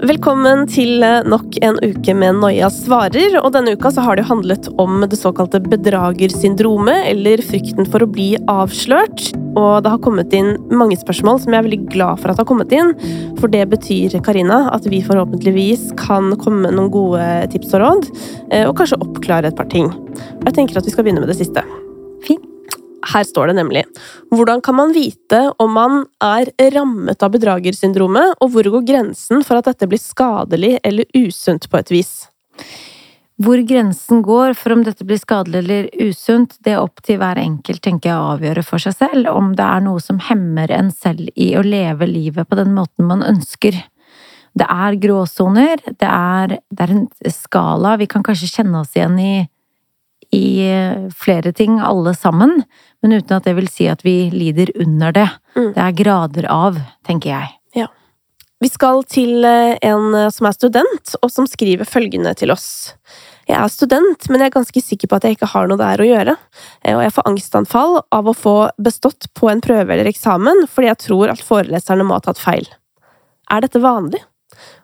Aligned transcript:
Velkommen 0.00 0.62
til 0.64 1.02
eh, 1.04 1.26
nok 1.28 1.58
en 1.60 1.76
uke 1.84 2.14
med 2.16 2.38
Noia 2.40 2.70
svarer. 2.72 3.34
Og 3.42 3.50
denne 3.52 3.74
uka 3.76 3.90
så 3.92 4.00
har 4.06 4.16
det 4.16 4.24
handlet 4.30 4.70
om 4.80 5.02
det 5.04 5.18
såkalte 5.20 5.60
bedragersyndromet, 5.60 7.02
eller 7.10 7.42
frykten 7.44 7.84
for 7.84 8.00
å 8.00 8.08
bli 8.08 8.30
avslørt. 8.48 9.26
Og 9.60 9.84
det 9.84 9.92
har 9.92 10.00
kommet 10.00 10.32
inn 10.32 10.54
mange 10.72 10.96
spørsmål 10.96 11.42
som 11.42 11.52
jeg 11.52 11.60
er 11.60 11.68
veldig 11.68 11.80
glad 11.92 12.22
for 12.22 12.32
at 12.32 12.40
har 12.40 12.48
kommet 12.48 12.72
inn. 12.72 12.94
For 13.42 13.52
det 13.52 13.66
betyr, 13.74 14.16
Karina, 14.24 14.62
at 14.72 14.88
vi 14.88 15.02
forhåpentligvis 15.04 15.90
kan 16.00 16.32
komme 16.40 16.64
med 16.64 16.78
noen 16.78 16.88
gode 16.96 17.26
tips 17.52 17.76
og 17.76 17.84
råd. 17.84 18.08
eh, 18.56 18.64
Og 18.64 18.78
kanskje 18.80 19.02
oppklare 19.04 19.52
et 19.52 19.60
par 19.60 19.68
ting. 19.68 19.92
Jeg 20.46 20.56
tenker 20.56 20.80
at 20.80 20.88
vi 20.88 20.96
skal 20.96 21.04
begynne 21.04 21.20
med 21.20 21.28
det 21.28 21.42
siste. 21.44 21.60
Fint. 22.24 22.49
Her 23.08 23.24
står 23.24 23.50
det 23.50 23.56
nemlig 23.56 23.84
Hvordan 24.28 24.60
kan 24.64 24.76
man 24.76 24.92
vite 24.92 25.40
om 25.62 25.72
man 25.72 26.02
er 26.24 26.50
rammet 26.74 27.22
av 27.22 27.32
bedragersyndromet, 27.32 28.36
og 28.40 28.52
hvor 28.52 28.70
går 28.76 28.86
grensen 28.88 29.44
for 29.46 29.60
at 29.60 29.70
dette 29.70 29.88
blir 29.88 30.00
skadelig 30.02 30.76
eller 30.84 31.08
usunt 31.16 31.68
på 31.70 31.80
et 31.80 31.92
vis? 31.94 32.12
Hvor 33.40 33.56
grensen 33.64 34.20
går 34.20 34.52
for 34.58 34.74
om 34.74 34.82
dette 34.84 35.06
blir 35.08 35.16
skadelig 35.16 35.62
eller 35.62 35.86
usunt, 36.10 36.58
det 36.60 36.74
er 36.74 36.82
opp 36.82 37.00
til 37.06 37.16
hver 37.22 37.38
enkelt, 37.40 37.80
tenker 37.80 38.10
jeg, 38.10 38.18
å 38.18 38.34
avgjøre 38.34 38.64
for 38.66 38.82
seg 38.84 38.98
selv, 38.98 39.30
om 39.32 39.54
det 39.56 39.64
er 39.64 39.86
noe 39.86 40.02
som 40.04 40.18
hemmer 40.26 40.68
en 40.76 40.90
selv 40.92 41.30
i 41.40 41.54
å 41.56 41.64
leve 41.64 42.08
livet 42.10 42.48
på 42.50 42.58
den 42.58 42.74
måten 42.76 43.08
man 43.08 43.24
ønsker. 43.24 43.78
Det 44.52 44.66
er 44.66 44.98
gråsoner, 45.00 45.80
det 45.88 46.10
er, 46.10 46.58
det 46.68 46.84
er 46.84 46.92
en 46.92 47.06
skala, 47.32 47.94
vi 47.96 48.10
kan 48.10 48.26
kanskje 48.26 48.50
kjenne 48.58 48.82
oss 48.82 48.92
igjen 48.98 49.16
i, 49.22 49.32
i 50.34 50.70
flere 51.16 51.50
ting, 51.56 51.80
alle 51.82 52.14
sammen, 52.14 52.60
men 53.02 53.16
uten 53.18 53.36
at 53.36 53.48
det 53.48 53.56
vil 53.58 53.70
si 53.70 53.88
at 53.90 54.04
vi 54.06 54.30
lider 54.30 54.70
under 54.78 55.14
det. 55.16 55.28
Mm. 55.56 55.72
Det 55.74 55.82
er 55.86 55.96
grader 56.04 56.46
av, 56.54 56.78
tenker 57.06 57.32
jeg. 57.32 57.56
Vi 58.60 58.68
skal 58.68 59.00
til 59.08 59.44
eh, 59.48 59.78
en 59.88 60.14
eh, 60.14 60.28
som 60.28 60.50
er 60.50 60.56
student, 60.56 61.14
og 61.24 61.30
som 61.32 61.46
skriver 61.48 61.88
følgende 61.88 62.34
til 62.36 62.52
oss. 62.52 62.92
Jeg 63.48 63.56
er 63.56 63.70
student, 63.72 64.26
men 64.28 64.42
jeg 64.42 64.50
er 64.50 64.56
ganske 64.58 64.82
sikker 64.84 65.08
på 65.08 65.16
at 65.16 65.24
jeg 65.24 65.38
ikke 65.38 65.48
har 65.54 65.70
noe 65.70 65.80
der 65.80 66.02
å 66.02 66.08
gjøre, 66.08 66.36
Eh, 66.84 66.96
og 66.96 67.02
jeg 67.04 67.12
får 67.16 67.28
angstanfall 67.28 67.98
av 68.12 68.28
å 68.28 68.36
få 68.36 68.54
bestått 68.80 69.30
på 69.36 69.48
en 69.50 69.60
prøve 69.64 69.92
eller 69.92 70.08
eksamen 70.08 70.66
fordi 70.68 70.88
jeg 70.88 71.00
tror 71.06 71.32
at 71.32 71.42
foreleserne 71.44 72.06
må 72.08 72.16
ha 72.16 72.24
tatt 72.24 72.40
feil. 72.40 72.68
Er 73.52 73.64
dette 73.64 73.80
vanlig? 73.80 74.20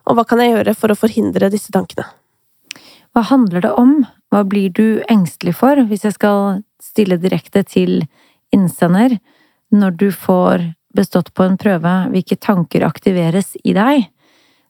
Og 0.09 0.17
hva 0.17 0.25
kan 0.29 0.41
jeg 0.41 0.53
gjøre 0.53 0.75
for 0.77 0.93
å 0.93 0.99
forhindre 0.99 1.49
disse 1.53 1.73
tankene? 1.73 2.05
Hva 3.17 3.23
handler 3.31 3.63
det 3.65 3.73
om? 3.81 4.03
Hva 4.29 4.43
blir 4.45 4.69
du 4.77 5.01
engstelig 5.09 5.55
for, 5.57 5.79
hvis 5.89 6.03
jeg 6.05 6.13
skal 6.19 6.59
stille 6.85 7.17
direkte 7.17 7.63
til 7.65 8.03
innsender, 8.53 9.15
når 9.73 9.95
du 9.97 10.11
får 10.13 10.67
bestått 10.97 11.31
på 11.33 11.47
en 11.47 11.57
prøve, 11.57 11.95
hvilke 12.13 12.37
tanker 12.37 12.85
aktiveres 12.85 13.55
i 13.65 13.73
deg? 13.73 14.11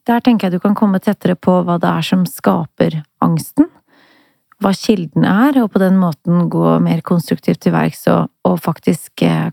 Der 0.07 0.23
tenker 0.23 0.47
jeg 0.47 0.61
du 0.61 0.63
kan 0.63 0.79
komme 0.79 1.03
tettere 1.03 1.35
på 1.35 1.59
hva 1.67 1.81
det 1.83 1.91
er 1.91 2.07
som 2.07 2.23
skaper 2.31 3.01
angsten, 3.25 3.67
hva 4.63 4.71
kilden 4.79 5.27
er, 5.27 5.59
og 5.65 5.73
på 5.75 5.83
den 5.83 5.99
måten 5.99 6.47
gå 6.53 6.79
mer 6.87 7.03
konstruktivt 7.03 7.65
til 7.67 7.75
verks 7.75 8.07
og, 8.15 8.31
og 8.47 8.61
faktisk 8.63 9.27
eh, 9.27 9.51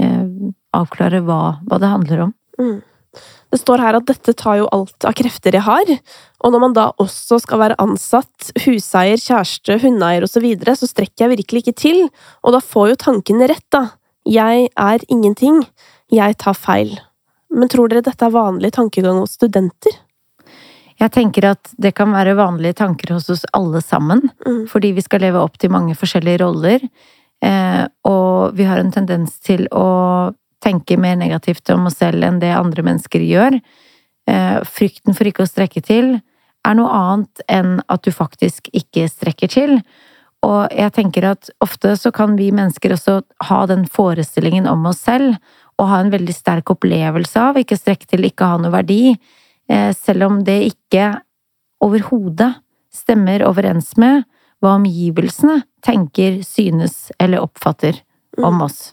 eh, 0.00 0.24
avklare 0.72 1.20
hva, 1.28 1.58
hva 1.68 1.78
det 1.82 1.92
handler 1.92 2.24
om. 2.30 2.32
Mm. 2.56 2.78
Det 3.50 3.58
står 3.58 3.82
her 3.82 3.96
at 3.98 4.06
dette 4.06 4.32
tar 4.38 4.60
jo 4.60 4.68
alt 4.70 5.04
av 5.08 5.14
krefter 5.18 5.56
jeg 5.56 5.66
har, 5.66 5.88
og 6.44 6.52
når 6.54 6.62
man 6.62 6.74
da 6.76 6.84
også 7.02 7.40
skal 7.42 7.58
være 7.64 7.78
ansatt, 7.82 8.52
huseier, 8.64 9.18
kjæreste, 9.18 9.80
hundeeier 9.82 10.22
osv., 10.26 10.38
så, 10.38 10.44
videre, 10.44 10.76
så 10.78 10.86
strekker 10.86 11.26
jeg 11.26 11.32
virkelig 11.34 11.64
ikke 11.64 11.78
til, 11.82 12.04
og 12.44 12.54
da 12.54 12.60
får 12.62 12.92
jo 12.92 13.00
tanken 13.06 13.42
rett, 13.50 13.66
da. 13.74 13.88
Jeg 14.28 14.68
er 14.78 15.02
ingenting. 15.10 15.64
Jeg 16.12 16.36
tar 16.38 16.54
feil. 16.54 16.92
Men 17.50 17.70
tror 17.72 17.90
dere 17.90 18.04
dette 18.06 18.26
er 18.26 18.34
vanlig 18.34 18.70
tankegang 18.76 19.18
hos 19.18 19.34
studenter? 19.38 19.96
Jeg 21.00 21.10
tenker 21.14 21.46
at 21.50 21.70
det 21.80 21.94
kan 21.96 22.12
være 22.12 22.36
vanlige 22.38 22.76
tanker 22.82 23.14
hos 23.16 23.30
oss 23.32 23.46
alle 23.56 23.80
sammen, 23.82 24.30
Mm. 24.46 24.68
fordi 24.68 24.92
vi 24.92 25.00
skal 25.00 25.20
leve 25.20 25.40
opp 25.40 25.58
til 25.58 25.70
mange 25.70 25.96
forskjellige 25.96 26.44
roller, 26.44 26.80
eh, 27.42 27.86
og 28.04 28.54
vi 28.54 28.64
har 28.64 28.78
en 28.78 28.92
tendens 28.92 29.40
til 29.40 29.66
å 29.72 30.34
tenke 30.64 30.98
mer 31.00 31.16
negativt 31.20 31.70
om 31.74 31.88
oss 31.88 32.00
selv 32.00 32.24
enn 32.26 32.40
det 32.42 32.52
andre 32.56 32.84
mennesker 32.86 33.22
gjør. 33.24 33.58
Eh, 34.30 34.58
frykten 34.68 35.16
for 35.16 35.28
ikke 35.28 35.46
å 35.46 35.50
strekke 35.50 35.82
til 35.84 36.18
er 36.66 36.76
noe 36.76 36.92
annet 36.92 37.42
enn 37.48 37.78
at 37.88 38.04
du 38.04 38.12
faktisk 38.12 38.68
ikke 38.76 39.08
strekker 39.08 39.52
til. 39.52 39.78
Og 40.46 40.72
jeg 40.72 40.92
tenker 40.96 41.26
at 41.32 41.50
ofte 41.64 41.94
så 42.00 42.12
kan 42.16 42.36
vi 42.38 42.50
mennesker 42.54 42.94
også 42.94 43.20
ha 43.48 43.60
den 43.68 43.86
forestillingen 43.88 44.68
om 44.70 44.86
oss 44.88 45.02
selv, 45.04 45.36
og 45.80 45.88
ha 45.88 46.00
en 46.02 46.12
veldig 46.12 46.34
sterk 46.36 46.72
opplevelse 46.72 47.40
av 47.40 47.58
ikke 47.60 47.78
strekke 47.78 48.08
til, 48.08 48.26
ikke 48.28 48.48
ha 48.48 48.60
noe 48.60 48.72
verdi, 48.72 49.16
eh, 49.68 49.92
selv 49.96 50.28
om 50.28 50.42
det 50.44 50.58
ikke 50.74 51.14
overhodet 51.80 52.52
stemmer 52.92 53.44
overens 53.48 53.94
med 53.96 54.26
hva 54.60 54.76
omgivelsene 54.76 55.62
tenker, 55.84 56.42
synes 56.44 57.08
eller 57.18 57.40
oppfatter 57.40 58.02
om 58.36 58.60
oss. 58.66 58.90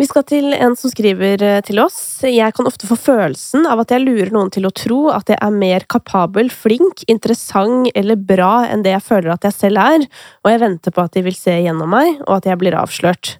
Vi 0.00 0.06
skal 0.08 0.22
til 0.24 0.54
en 0.56 0.72
som 0.80 0.88
skriver 0.88 1.42
eh, 1.44 1.58
til 1.60 1.76
oss. 1.82 2.22
Jeg 2.24 2.54
kan 2.56 2.68
ofte 2.68 2.88
få 2.88 2.96
følelsen 2.96 3.66
av 3.68 3.82
at 3.82 3.90
jeg 3.92 4.00
lurer 4.00 4.30
noen 4.32 4.48
til 4.52 4.64
å 4.64 4.72
tro 4.72 5.00
at 5.12 5.28
jeg 5.28 5.36
er 5.36 5.52
mer 5.52 5.84
kapabel, 5.92 6.48
flink, 6.48 7.02
interessant 7.12 7.90
eller 7.92 8.16
bra 8.16 8.62
enn 8.70 8.80
det 8.86 8.94
jeg 8.94 9.04
føler 9.04 9.34
at 9.34 9.44
jeg 9.44 9.58
selv 9.58 9.82
er, 9.82 10.06
og 10.40 10.48
jeg 10.54 10.62
venter 10.62 10.94
på 10.96 11.04
at 11.04 11.18
de 11.18 11.24
vil 11.26 11.36
se 11.36 11.58
gjennom 11.66 11.92
meg, 11.92 12.14
og 12.24 12.38
at 12.38 12.48
jeg 12.48 12.60
blir 12.62 12.78
avslørt. 12.80 13.34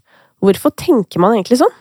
Hvorfor 0.45 0.75
tenker 0.77 1.25
man 1.25 1.39
egentlig 1.39 1.63
sånn? 1.63 1.73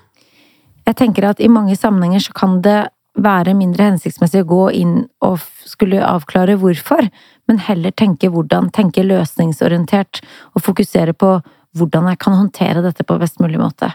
Jeg 0.87 0.97
tenker 1.01 1.27
at 1.27 1.43
i 1.43 1.51
mange 1.51 1.75
sammenhenger 1.75 2.29
så 2.29 2.39
kan 2.39 2.61
det 2.63 2.79
være 3.19 3.57
mindre 3.59 3.89
hensiktsmessig 3.89 4.45
å 4.45 4.51
gå 4.53 4.65
inn 4.79 4.99
og 5.27 5.41
skulle 5.67 5.99
avklare 6.07 6.55
hvorfor, 6.61 7.09
men 7.51 7.65
heller 7.67 7.91
tenke 7.91 8.31
hvordan, 8.31 8.71
tenke 8.71 9.03
løsningsorientert, 9.03 10.23
og 10.55 10.63
fokusere 10.63 11.17
på 11.19 11.41
hvordan 11.75 12.13
jeg 12.13 12.23
kan 12.23 12.39
håndtere 12.45 12.85
dette 12.85 13.03
på 13.03 13.19
best 13.19 13.43
mulig 13.43 13.59
måte. 13.59 13.91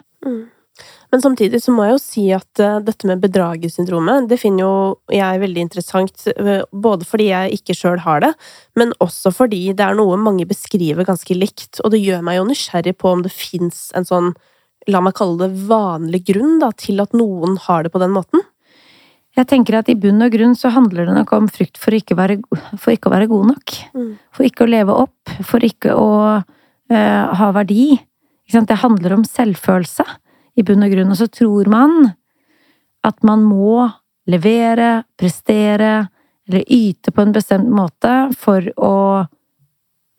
Men 1.14 1.22
samtidig 1.22 1.60
så 1.62 1.70
må 1.70 1.84
jeg 1.86 1.92
jo 1.94 1.98
si 2.02 2.22
at 2.34 2.58
eh, 2.58 2.80
dette 2.82 3.06
med 3.06 3.20
bedragersyndromet, 3.22 4.24
det 4.26 4.40
finner 4.42 4.64
jo 4.64 4.70
jeg 5.14 5.42
veldig 5.44 5.62
interessant, 5.62 6.24
eh, 6.32 6.64
både 6.74 7.06
fordi 7.06 7.28
jeg 7.28 7.60
ikke 7.60 7.76
sjøl 7.78 8.00
har 8.02 8.24
det, 8.24 8.32
men 8.74 8.90
også 9.04 9.30
fordi 9.30 9.68
det 9.78 9.84
er 9.86 9.94
noe 9.94 10.16
mange 10.18 10.42
beskriver 10.50 11.06
ganske 11.06 11.36
likt, 11.38 11.78
og 11.84 11.92
det 11.94 12.00
gjør 12.02 12.24
meg 12.26 12.40
jo 12.40 12.48
nysgjerrig 12.48 12.96
på 12.98 13.12
om 13.12 13.22
det 13.22 13.30
fins 13.30 13.84
en 13.94 14.08
sånn, 14.08 14.32
la 14.90 15.04
meg 15.06 15.14
kalle 15.14 15.38
det 15.44 15.68
vanlig 15.68 16.24
grunn 16.32 16.58
da, 16.64 16.72
til 16.74 16.98
at 17.04 17.14
noen 17.14 17.60
har 17.68 17.86
det 17.86 17.94
på 17.94 18.02
den 18.02 18.10
måten. 18.16 18.42
Jeg 19.38 19.46
tenker 19.54 19.78
at 19.78 19.92
i 19.94 19.96
bunn 19.98 20.26
og 20.26 20.34
grunn 20.34 20.58
så 20.58 20.74
handler 20.74 21.06
det 21.06 21.14
nok 21.14 21.30
om 21.38 21.46
frykt 21.46 21.78
for 21.78 21.94
ikke, 21.94 22.18
være, 22.18 22.40
for 22.74 22.90
ikke 22.90 23.06
å 23.06 23.14
være 23.14 23.30
god 23.30 23.52
nok. 23.52 23.78
Mm. 23.94 24.10
For 24.34 24.50
ikke 24.50 24.66
å 24.66 24.70
leve 24.74 24.98
opp, 25.06 25.38
for 25.46 25.62
ikke 25.66 25.94
å 25.94 26.10
uh, 26.42 27.24
ha 27.38 27.54
verdi. 27.54 27.96
Det 28.50 28.82
handler 28.82 29.16
om 29.16 29.26
selvfølelse 29.26 30.06
i 30.54 30.64
bunn 30.66 30.84
og 30.86 30.92
grunn, 30.94 31.12
og 31.12 31.18
så 31.18 31.28
tror 31.30 31.68
man 31.70 32.12
at 33.04 33.20
man 33.26 33.44
må 33.44 33.84
levere, 34.30 35.04
prestere 35.20 36.06
eller 36.48 36.64
yte 36.72 37.12
på 37.12 37.24
en 37.24 37.32
bestemt 37.32 37.70
måte 37.72 38.12
for 38.38 38.66
å, 38.76 38.94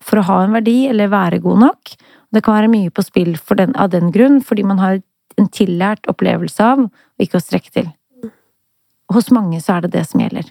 for 0.02 0.22
å 0.22 0.28
ha 0.30 0.40
en 0.44 0.56
verdi 0.58 0.86
eller 0.90 1.12
være 1.14 1.42
god 1.44 1.62
nok. 1.68 1.94
Det 2.34 2.42
kan 2.46 2.58
være 2.58 2.72
mye 2.72 2.94
på 2.94 3.06
spill 3.06 3.36
den, 3.58 3.76
av 3.78 3.92
den 3.94 4.12
grunn, 4.14 4.42
fordi 4.44 4.66
man 4.66 4.82
har 4.82 5.00
en 5.40 5.50
tillært 5.52 6.08
opplevelse 6.10 6.66
av 6.66 6.86
og 6.86 7.22
ikke 7.26 7.40
å 7.40 7.44
strekke 7.44 7.74
til. 7.74 7.92
Hos 9.14 9.30
mange 9.34 9.62
så 9.62 9.78
er 9.78 9.86
det 9.86 9.94
det 10.00 10.06
som 10.10 10.22
gjelder. 10.24 10.50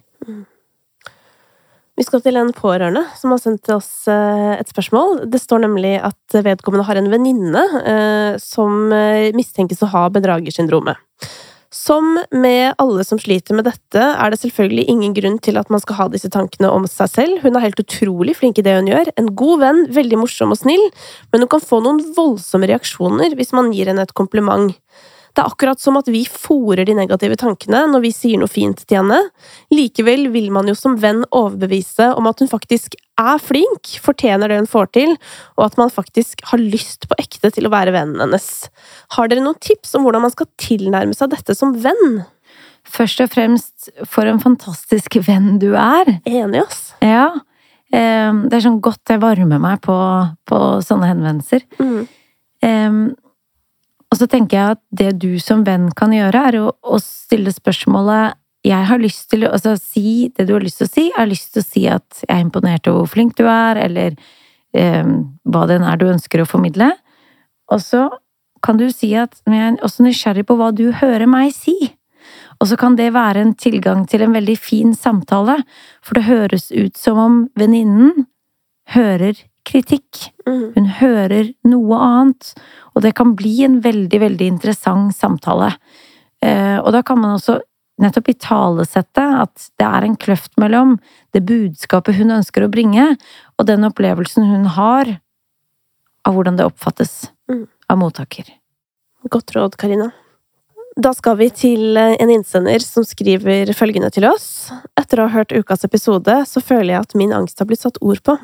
Vi 1.95 2.03
skal 2.03 2.25
til 2.25 2.35
en 2.41 2.51
pårørende 2.55 3.05
som 3.15 3.31
har 3.31 3.39
sendt 3.39 3.71
oss 3.71 4.09
eh, 4.11 4.55
et 4.59 4.71
spørsmål. 4.71 5.29
Det 5.31 5.39
står 5.39 5.63
nemlig 5.63 5.95
at 6.03 6.39
vedkommende 6.43 6.87
har 6.89 6.99
en 6.99 7.11
venninne 7.13 7.63
eh, 7.87 8.39
som 8.43 8.91
eh, 8.91 9.31
mistenkes 9.37 9.85
å 9.87 9.91
ha 9.93 10.09
bedragersyndromet. 10.15 10.99
Som 11.75 12.17
med 12.31 12.75
alle 12.83 13.03
som 13.07 13.19
sliter 13.19 13.55
med 13.59 13.67
dette, 13.67 14.03
er 14.03 14.31
det 14.31 14.41
selvfølgelig 14.43 14.85
ingen 14.91 15.15
grunn 15.15 15.41
til 15.43 15.59
at 15.59 15.71
man 15.75 15.83
skal 15.83 15.99
ha 15.99 16.09
disse 16.11 16.31
tankene 16.31 16.71
om 16.71 16.87
seg 16.91 17.11
selv. 17.11 17.41
Hun 17.43 17.59
er 17.59 17.67
helt 17.67 17.83
utrolig 17.83 18.37
flink 18.39 18.59
i 18.59 18.67
det 18.67 18.77
hun 18.77 18.91
gjør, 18.91 19.11
en 19.19 19.33
god 19.39 19.63
venn, 19.63 19.81
veldig 19.95 20.21
morsom 20.23 20.55
og 20.55 20.61
snill, 20.61 20.85
men 21.35 21.43
hun 21.43 21.51
kan 21.51 21.63
få 21.63 21.83
noen 21.83 22.03
voldsomme 22.15 22.71
reaksjoner 22.71 23.35
hvis 23.39 23.55
man 23.55 23.73
gir 23.75 23.91
henne 23.91 24.07
et 24.07 24.15
kompliment. 24.19 24.75
Det 25.35 25.43
er 25.43 25.51
akkurat 25.51 25.81
som 25.83 25.97
at 25.99 26.07
vi 26.11 26.21
fòrer 26.31 26.87
de 26.87 26.95
negative 26.95 27.35
tankene 27.41 27.81
når 27.91 28.05
vi 28.05 28.11
sier 28.15 28.39
noe 28.39 28.51
fint 28.51 28.85
til 28.87 29.01
henne. 29.01 29.19
Likevel 29.75 30.29
vil 30.35 30.53
man 30.55 30.69
jo 30.71 30.77
som 30.79 30.95
venn 31.03 31.25
overbevise 31.35 32.13
om 32.15 32.29
at 32.31 32.39
hun 32.43 32.51
faktisk 32.51 32.95
er 33.19 33.41
flink, 33.43 33.97
fortjener 34.03 34.51
det 34.51 34.61
hun 34.61 34.71
får 34.71 34.93
til, 34.95 35.17
og 35.59 35.65
at 35.67 35.77
man 35.79 35.91
faktisk 35.91 36.43
har 36.51 36.63
lyst 36.63 37.09
på 37.11 37.19
ekte 37.19 37.51
til 37.55 37.67
å 37.67 37.73
være 37.75 37.95
vennen 37.95 38.23
hennes. 38.23 38.47
Har 39.17 39.31
dere 39.31 39.43
noen 39.43 39.59
tips 39.63 39.97
om 39.99 40.07
hvordan 40.07 40.23
man 40.27 40.35
skal 40.35 40.51
tilnærme 40.63 41.15
seg 41.19 41.35
dette 41.35 41.55
som 41.59 41.75
venn? 41.83 42.23
Først 42.95 43.23
og 43.25 43.31
fremst, 43.33 43.91
for 44.07 44.29
en 44.29 44.39
fantastisk 44.43 45.17
venn 45.27 45.57
du 45.63 45.71
er. 45.73 46.15
Enig, 46.29 46.63
ass. 46.63 46.93
Ja. 47.03 47.31
eh, 47.91 48.31
Det 48.47 48.59
er 48.59 48.67
sånn 48.69 48.83
godt 48.85 49.11
jeg 49.11 49.23
varmer 49.23 49.59
meg 49.63 49.81
på, 49.83 49.99
på 50.47 50.63
sånne 50.85 51.11
henvendelser. 51.11 51.65
Mm. 51.83 53.15
Og 54.15 54.21
så 54.21 54.29
tenker 54.31 54.55
jeg 54.55 54.77
at 54.77 54.81
det 54.95 55.13
du 55.25 55.33
som 55.43 55.65
venn 55.67 55.89
kan 55.99 56.13
gjøre, 56.15 56.41
er 56.47 56.57
å, 56.63 56.69
å 56.71 56.99
stille 57.03 57.51
spørsmålet 57.51 58.39
jeg 58.65 58.87
har 58.89 59.01
lyst 59.03 59.27
til 59.33 59.43
å 59.45 59.51
altså, 59.57 59.75
si 59.77 60.31
det 60.39 60.47
du 60.47 60.55
har 60.55 60.63
lyst 60.63 60.79
til 60.79 60.87
å 60.87 60.93
si. 60.93 61.03
Jeg 61.11 61.19
har 61.19 61.29
lyst 61.29 61.51
til 61.53 61.65
å 61.65 61.67
si 61.67 61.83
at 61.91 62.21
jeg 62.23 62.31
er 62.31 62.45
imponert 62.45 62.87
over 62.89 63.03
hvor 63.03 63.11
flink 63.11 63.35
du 63.37 63.43
er, 63.51 63.81
eller 63.83 64.15
eh, 64.73 65.11
hva 65.51 65.65
det 65.69 65.81
er 65.83 65.99
du 65.99 66.07
ønsker 66.13 66.45
å 66.45 66.47
formidle. 66.49 66.93
Og 67.75 67.83
så 67.83 68.07
kan 68.65 68.79
du 68.79 68.87
si 68.95 69.11
at 69.19 69.35
jeg 69.51 69.61
er 69.61 69.83
også 69.85 70.07
nysgjerrig 70.07 70.47
på 70.47 70.57
hva 70.63 70.71
du 70.73 70.87
hører 70.97 71.27
meg 71.29 71.51
si. 71.57 71.75
Og 72.63 72.71
så 72.71 72.79
kan 72.81 72.95
det 72.97 73.11
være 73.19 73.43
en 73.43 73.53
tilgang 73.59 74.07
til 74.09 74.23
en 74.25 74.39
veldig 74.39 74.57
fin 74.63 74.95
samtale, 74.97 75.59
for 76.01 76.17
det 76.17 76.29
høres 76.31 76.71
ut 76.71 76.95
som 76.97 77.19
om 77.19 77.43
venninnen 77.59 78.29
hører 78.95 79.43
kritikk. 79.65 80.31
Mm. 80.47 80.73
Hun 80.75 80.89
hører 81.01 81.53
noe 81.69 82.01
annet, 82.05 82.53
og 82.95 83.05
det 83.05 83.15
kan 83.19 83.35
bli 83.39 83.63
en 83.67 83.81
veldig, 83.85 84.21
veldig 84.21 84.49
interessant 84.57 85.17
samtale. 85.17 85.73
Eh, 86.45 86.79
og 86.79 86.93
da 86.93 87.03
kan 87.03 87.21
man 87.21 87.37
også 87.39 87.61
nettopp 88.03 88.29
italesette 88.33 89.23
at 89.23 89.69
det 89.79 89.87
er 89.87 90.07
en 90.07 90.17
kløft 90.19 90.57
mellom 90.59 90.97
det 91.35 91.45
budskapet 91.47 92.17
hun 92.19 92.35
ønsker 92.35 92.67
å 92.67 92.73
bringe, 92.73 93.15
og 93.59 93.69
den 93.71 93.87
opplevelsen 93.87 94.49
hun 94.51 94.67
har 94.75 95.15
av 96.25 96.35
hvordan 96.35 96.59
det 96.59 96.67
oppfattes 96.67 97.31
Mm. 97.51 97.67
av 97.93 97.99
mottaker. 98.01 98.47
Godt 99.29 99.53
råd, 99.53 99.75
Karina. 99.77 100.11
Da 100.97 101.11
skal 101.13 101.37
vi 101.37 101.51
til 101.51 101.97
eh, 101.99 102.15
en 102.23 102.31
innsender 102.31 102.81
som 102.81 103.05
skriver 103.05 103.69
følgende 103.77 104.09
til 104.15 104.25
oss. 104.29 104.71
Etter 104.97 105.21
å 105.21 105.27
ha 105.29 105.41
hørt 105.41 105.53
ukas 105.53 105.85
episode, 105.85 106.37
så 106.47 106.63
føler 106.63 106.95
jeg 106.95 107.01
at 107.03 107.15
min 107.19 107.35
angst 107.37 107.59
har 107.59 107.67
blitt 107.69 107.83
satt 107.83 107.99
ord 108.01 108.23
på. 108.25 108.39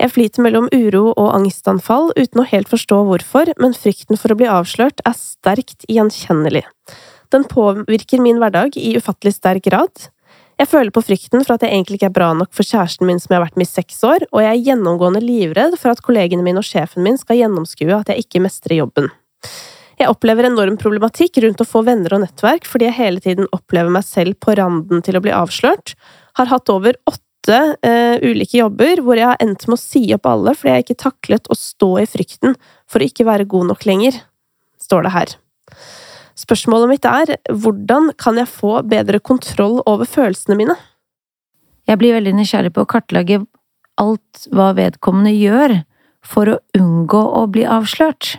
Jeg 0.00 0.12
flyter 0.14 0.44
mellom 0.44 0.68
uro 0.72 1.10
og 1.12 1.34
angstanfall 1.36 2.10
uten 2.16 2.42
å 2.42 2.48
helt 2.48 2.70
forstå 2.70 3.02
hvorfor, 3.08 3.52
men 3.60 3.76
frykten 3.76 4.18
for 4.18 4.32
å 4.32 4.38
bli 4.38 4.48
avslørt 4.50 5.02
er 5.06 5.18
sterkt 5.18 5.86
gjenkjennelig. 5.90 6.64
Den 7.32 7.44
påvirker 7.48 8.20
min 8.20 8.40
hverdag 8.40 8.76
i 8.76 8.96
ufattelig 8.98 9.36
sterk 9.38 9.64
grad. 9.68 10.08
Jeg 10.60 10.68
føler 10.68 10.92
på 10.94 11.02
frykten 11.02 11.42
for 11.42 11.56
at 11.56 11.64
jeg 11.64 11.72
egentlig 11.72 11.98
ikke 11.98 12.10
er 12.10 12.18
bra 12.18 12.30
nok 12.36 12.52
for 12.54 12.66
kjæresten 12.66 13.08
min 13.08 13.20
som 13.20 13.32
jeg 13.32 13.40
har 13.40 13.46
vært 13.46 13.58
med 13.58 13.66
i 13.66 13.72
seks 13.72 14.02
år, 14.06 14.26
og 14.30 14.44
jeg 14.44 14.52
er 14.52 14.66
gjennomgående 14.68 15.22
livredd 15.24 15.78
for 15.80 15.94
at 15.94 16.02
kollegene 16.04 16.44
mine 16.44 16.60
og 16.60 16.68
sjefen 16.68 17.02
min 17.04 17.18
skal 17.20 17.40
gjennomskue 17.40 17.96
at 17.96 18.12
jeg 18.12 18.26
ikke 18.26 18.42
mestrer 18.44 18.78
jobben. 18.82 19.08
Jeg 19.98 20.10
opplever 20.10 20.48
enorm 20.48 20.78
problematikk 20.80 21.40
rundt 21.44 21.60
å 21.62 21.68
få 21.68 21.82
venner 21.86 22.14
og 22.16 22.24
nettverk 22.24 22.68
fordi 22.68 22.88
jeg 22.88 22.98
hele 22.98 23.22
tiden 23.24 23.50
opplever 23.54 23.92
meg 23.92 24.06
selv 24.06 24.38
på 24.42 24.56
randen 24.58 25.02
til 25.04 25.18
å 25.18 25.22
bli 25.24 25.34
avslørt. 25.34 25.94
Har 26.38 26.50
hatt 26.50 26.72
over 26.72 26.96
åtte 27.06 27.20
eh, 27.50 28.20
ulike 28.22 28.60
jobber 28.60 29.02
hvor 29.02 29.18
jeg 29.18 29.26
har 29.32 29.40
endt 29.42 29.66
med 29.66 29.78
å 29.78 29.82
si 29.82 30.04
opp 30.14 30.28
alle 30.30 30.54
fordi 30.54 30.76
jeg 30.76 30.86
ikke 30.86 31.02
taklet 31.02 31.50
å 31.50 31.58
stå 31.58 31.90
i 32.02 32.06
frykten 32.06 32.54
for 32.86 33.02
å 33.02 33.08
ikke 33.08 33.26
være 33.26 33.48
god 33.50 33.72
nok 33.72 33.86
lenger, 33.88 34.20
står 34.78 35.08
det 35.08 35.14
her. 35.16 35.34
Spørsmålet 36.38 36.90
mitt 36.90 37.08
er 37.08 37.34
hvordan 37.50 38.12
kan 38.20 38.38
jeg 38.40 38.50
få 38.50 38.80
bedre 38.88 39.20
kontroll 39.20 39.80
over 39.86 40.08
følelsene 40.08 40.56
mine? 40.58 40.76
Jeg 41.88 41.98
blir 41.98 42.14
veldig 42.16 42.36
nysgjerrig 42.38 42.72
på 42.74 42.84
å 42.84 42.88
kartlegge 42.88 43.42
alt 44.00 44.46
hva 44.54 44.70
vedkommende 44.76 45.34
gjør 45.34 45.82
for 46.22 46.48
å 46.48 46.60
unngå 46.78 47.20
å 47.42 47.44
bli 47.50 47.66
avslørt. 47.68 48.38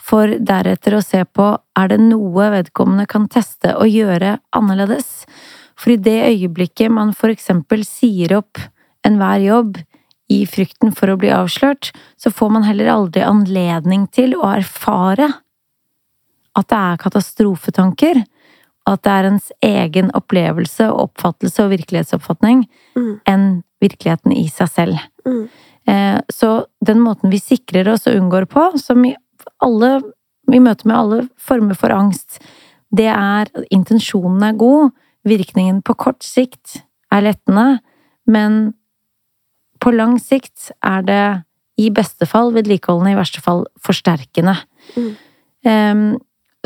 For 0.00 0.32
deretter 0.38 0.96
å 0.96 1.02
se 1.04 1.20
på 1.28 1.52
er 1.76 1.90
det 1.90 1.98
noe 2.02 2.48
vedkommende 2.54 3.06
kan 3.10 3.28
teste 3.30 3.74
og 3.76 3.90
gjøre 3.90 4.38
annerledes. 4.56 5.26
For 5.80 5.94
i 5.94 6.00
det 6.00 6.18
øyeblikket 6.28 6.92
man 6.92 7.14
for 7.16 7.32
eksempel 7.32 7.84
sier 7.88 8.36
opp 8.36 8.60
enhver 9.06 9.40
jobb 9.40 9.78
i 10.30 10.42
frykten 10.46 10.92
for 10.94 11.10
å 11.10 11.16
bli 11.18 11.30
avslørt, 11.34 11.88
så 12.20 12.30
får 12.30 12.50
man 12.54 12.66
heller 12.68 12.90
aldri 12.92 13.22
anledning 13.26 14.04
til 14.14 14.36
å 14.38 14.44
erfare 14.52 15.30
at 16.58 16.68
det 16.70 16.76
er 16.76 17.00
katastrofetanker, 17.00 18.20
at 18.90 19.02
det 19.06 19.10
er 19.14 19.28
ens 19.30 19.50
egen 19.64 20.10
opplevelse 20.18 20.86
og 20.90 21.08
oppfattelse 21.08 21.64
og 21.64 21.72
virkelighetsoppfatning 21.76 22.64
Mm. 22.96 23.20
enn 23.26 23.62
virkeligheten 23.80 24.32
i 24.36 24.48
seg 24.48 24.68
selv. 24.68 24.98
Mm. 25.26 25.48
Eh, 25.86 26.20
Så 26.30 26.66
den 26.84 27.00
måten 27.00 27.30
vi 27.30 27.38
sikrer 27.38 27.88
oss 27.92 28.06
og 28.06 28.14
unngår 28.14 28.46
på, 28.46 28.78
som 28.78 29.04
i 29.04 29.16
alle 29.62 30.02
i 30.52 30.58
møte 30.58 30.86
med 30.86 30.96
alle 30.96 31.28
former 31.38 31.74
for 31.74 31.90
angst, 31.90 32.40
det 32.92 33.06
er 33.06 33.46
at 33.46 33.64
intensjonen 33.70 34.42
er 34.42 34.52
god, 34.58 34.90
virkningen 35.26 35.82
på 35.86 35.96
kort 36.00 36.24
sikt 36.24 36.80
er 37.12 37.24
lettende, 37.26 37.80
men 38.30 38.72
på 39.80 39.92
lang 39.94 40.18
sikt 40.22 40.70
er 40.84 41.04
det 41.06 41.24
i 41.80 41.88
beste 41.94 42.28
fall 42.28 42.52
vedlikeholdende, 42.54 43.14
i 43.14 43.18
verste 43.18 43.40
fall 43.44 43.64
forsterkende. 43.80 44.54
Mm. 44.96 45.10
Um, 45.64 46.06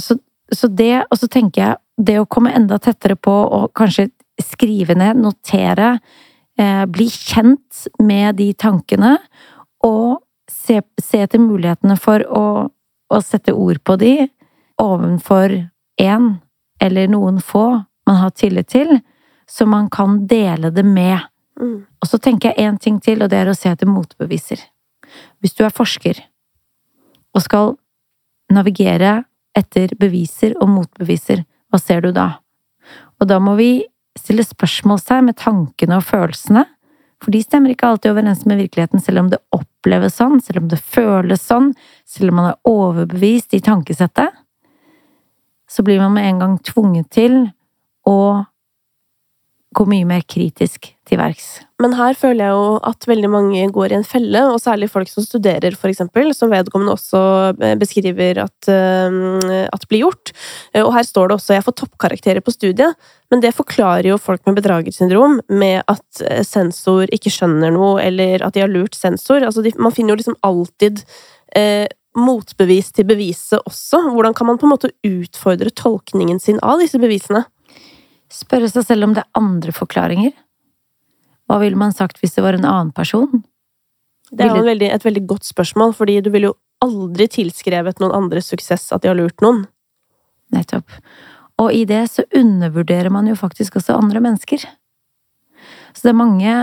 så, 0.00 0.18
så 0.52 0.68
det, 0.68 1.04
og 1.10 1.20
så 1.20 1.30
tenker 1.30 1.62
jeg, 1.62 1.80
det 1.94 2.18
å 2.18 2.26
komme 2.26 2.54
enda 2.54 2.80
tettere 2.82 3.14
på 3.14 3.32
og 3.32 3.70
kanskje 3.78 4.08
skrive 4.42 4.96
ned, 4.98 5.20
notere, 5.22 6.00
eh, 6.58 6.84
bli 6.90 7.06
kjent 7.06 7.84
med 8.02 8.40
de 8.40 8.48
tankene, 8.58 9.12
og 9.86 10.24
se, 10.50 10.80
se 10.98 11.20
etter 11.22 11.38
mulighetene 11.38 11.94
for 12.00 12.24
å, 12.26 12.46
å 13.14 13.20
sette 13.22 13.54
ord 13.54 13.78
på 13.86 13.94
de 14.00 14.14
ovenfor 14.82 15.54
én 16.02 16.30
eller 16.82 17.12
noen 17.12 17.38
få 17.38 17.84
man 18.06 18.20
har 18.20 18.30
tillit 18.30 18.68
til, 18.68 18.98
som 19.50 19.70
man 19.70 19.90
kan 19.90 20.26
dele 20.26 20.70
det 20.70 20.84
med. 20.86 21.18
Mm. 21.60 21.84
Og 22.00 22.08
så 22.08 22.18
tenker 22.18 22.52
jeg 22.52 22.68
én 22.68 22.78
ting 22.80 23.00
til, 23.00 23.22
og 23.22 23.30
det 23.30 23.40
er 23.40 23.50
å 23.50 23.56
se 23.56 23.70
etter 23.70 23.88
motbeviser. 23.88 24.60
Hvis 25.40 25.54
du 25.54 25.64
er 25.64 25.74
forsker 25.74 26.20
og 27.34 27.42
skal 27.44 27.74
navigere 28.52 29.24
etter 29.56 29.94
beviser 29.98 30.56
og 30.60 30.70
motbeviser, 30.72 31.44
hva 31.70 31.80
ser 31.80 32.04
du 32.04 32.12
da? 32.14 32.38
Og 33.20 33.28
da 33.30 33.40
må 33.42 33.54
vi 33.58 33.84
stille 34.18 34.44
spørsmål 34.46 35.00
seg 35.02 35.24
med 35.26 35.38
tankene 35.40 35.98
og 35.98 36.06
følelsene, 36.06 36.64
for 37.22 37.32
de 37.32 37.40
stemmer 37.40 37.72
ikke 37.72 37.88
alltid 37.88 38.12
overens 38.12 38.42
med 38.44 38.58
virkeligheten, 38.60 39.00
selv 39.00 39.22
om 39.22 39.30
det 39.32 39.40
oppleves 39.54 40.18
sånn, 40.18 40.40
selv 40.44 40.64
om 40.64 40.68
det 40.68 40.80
føles 40.82 41.44
sånn, 41.46 41.70
selv 42.04 42.34
om 42.34 42.40
man 42.40 42.50
er 42.50 42.68
overbevist 42.68 43.56
i 43.56 43.62
tankesettet. 43.64 44.34
Så 45.70 45.82
blir 45.86 46.02
man 46.02 46.12
med 46.18 46.28
en 46.28 46.42
gang 46.42 46.58
tvunget 46.66 47.08
til 47.14 47.38
å 48.08 48.44
gå 49.74 49.84
mye 49.90 50.06
mer 50.06 50.22
kritisk 50.30 50.92
til 51.08 51.18
verks. 51.18 51.46
Men 51.82 51.96
her 51.98 52.14
føler 52.16 52.46
jeg 52.46 52.54
jo 52.54 52.66
at 52.86 53.06
veldig 53.10 53.30
mange 53.32 53.64
går 53.74 53.92
i 53.92 53.96
en 53.98 54.06
felle, 54.06 54.42
og 54.52 54.60
særlig 54.62 54.88
folk 54.92 55.10
som 55.10 55.24
studerer, 55.26 55.74
eksempel, 55.74 56.30
som 56.36 56.52
vedkommende 56.52 56.94
også 56.94 57.22
eh, 57.58 57.74
beskriver 57.80 58.38
at, 58.44 58.68
eh, 58.70 59.66
at 59.66 59.88
blir 59.90 60.04
gjort. 60.04 60.32
Eh, 60.72 60.84
Og 60.84 60.92
her 60.94 61.02
står 61.02 61.28
det 61.28 61.38
også 61.38 61.54
'jeg 61.54 61.66
får 61.66 61.76
toppkarakterer 61.80 62.40
på 62.40 62.54
studiet', 62.54 62.94
men 63.30 63.40
det 63.40 63.54
forklarer 63.54 64.08
jo 64.12 64.18
folk 64.18 64.46
med 64.46 64.56
bedragersyndrom 64.56 65.40
med 65.48 65.82
at 65.88 66.46
sensor 66.46 67.10
ikke 67.10 67.34
skjønner 67.34 67.72
noe, 67.72 68.00
eller 68.00 68.44
at 68.46 68.54
de 68.54 68.60
har 68.60 68.68
lurt 68.68 68.94
sensor. 68.94 69.42
Altså, 69.42 69.62
de, 69.62 69.72
man 69.78 69.92
finner 69.92 70.14
jo 70.14 70.22
liksom 70.22 70.36
alltid 70.42 71.04
eh, 71.56 71.88
motbevis 72.14 72.92
til 72.92 73.04
beviset 73.04 73.58
også. 73.66 74.14
Hvordan 74.14 74.34
kan 74.34 74.46
man 74.46 74.58
på 74.58 74.66
en 74.66 74.74
måte 74.76 74.92
utfordre 75.02 75.70
tolkningen 75.70 76.40
sin 76.40 76.60
av 76.62 76.78
disse 76.78 76.98
bevisene? 76.98 77.44
Spørre 78.34 78.68
seg 78.70 78.86
selv 78.88 79.06
om 79.06 79.14
det 79.14 79.22
er 79.22 79.40
andre 79.40 79.74
forklaringer. 79.74 80.32
Hva 81.48 81.60
ville 81.60 81.78
man 81.78 81.94
sagt 81.94 82.18
hvis 82.22 82.34
det 82.36 82.44
var 82.44 82.56
en 82.56 82.66
annen 82.66 82.92
person? 82.96 83.44
Det 84.34 84.46
er 84.48 84.64
veldig, 84.66 84.88
et 84.90 85.04
veldig 85.04 85.22
godt 85.30 85.46
spørsmål, 85.46 85.92
fordi 85.94 86.18
du 86.24 86.30
ville 86.34 86.50
jo 86.50 86.58
aldri 86.84 87.28
tilskrevet 87.30 88.00
noen 88.02 88.16
andres 88.16 88.48
suksess 88.50 88.88
at 88.94 89.04
de 89.04 89.12
har 89.12 89.18
lurt 89.18 89.44
noen. 89.44 89.62
Nettopp. 90.54 90.90
Og 91.62 91.70
i 91.72 91.84
det 91.86 92.02
så 92.10 92.24
undervurderer 92.34 93.12
man 93.14 93.28
jo 93.30 93.36
faktisk 93.38 93.78
også 93.78 93.98
andre 93.98 94.22
mennesker. 94.24 94.64
Så 95.94 96.08
det 96.08 96.14
er 96.14 96.18
mange 96.18 96.56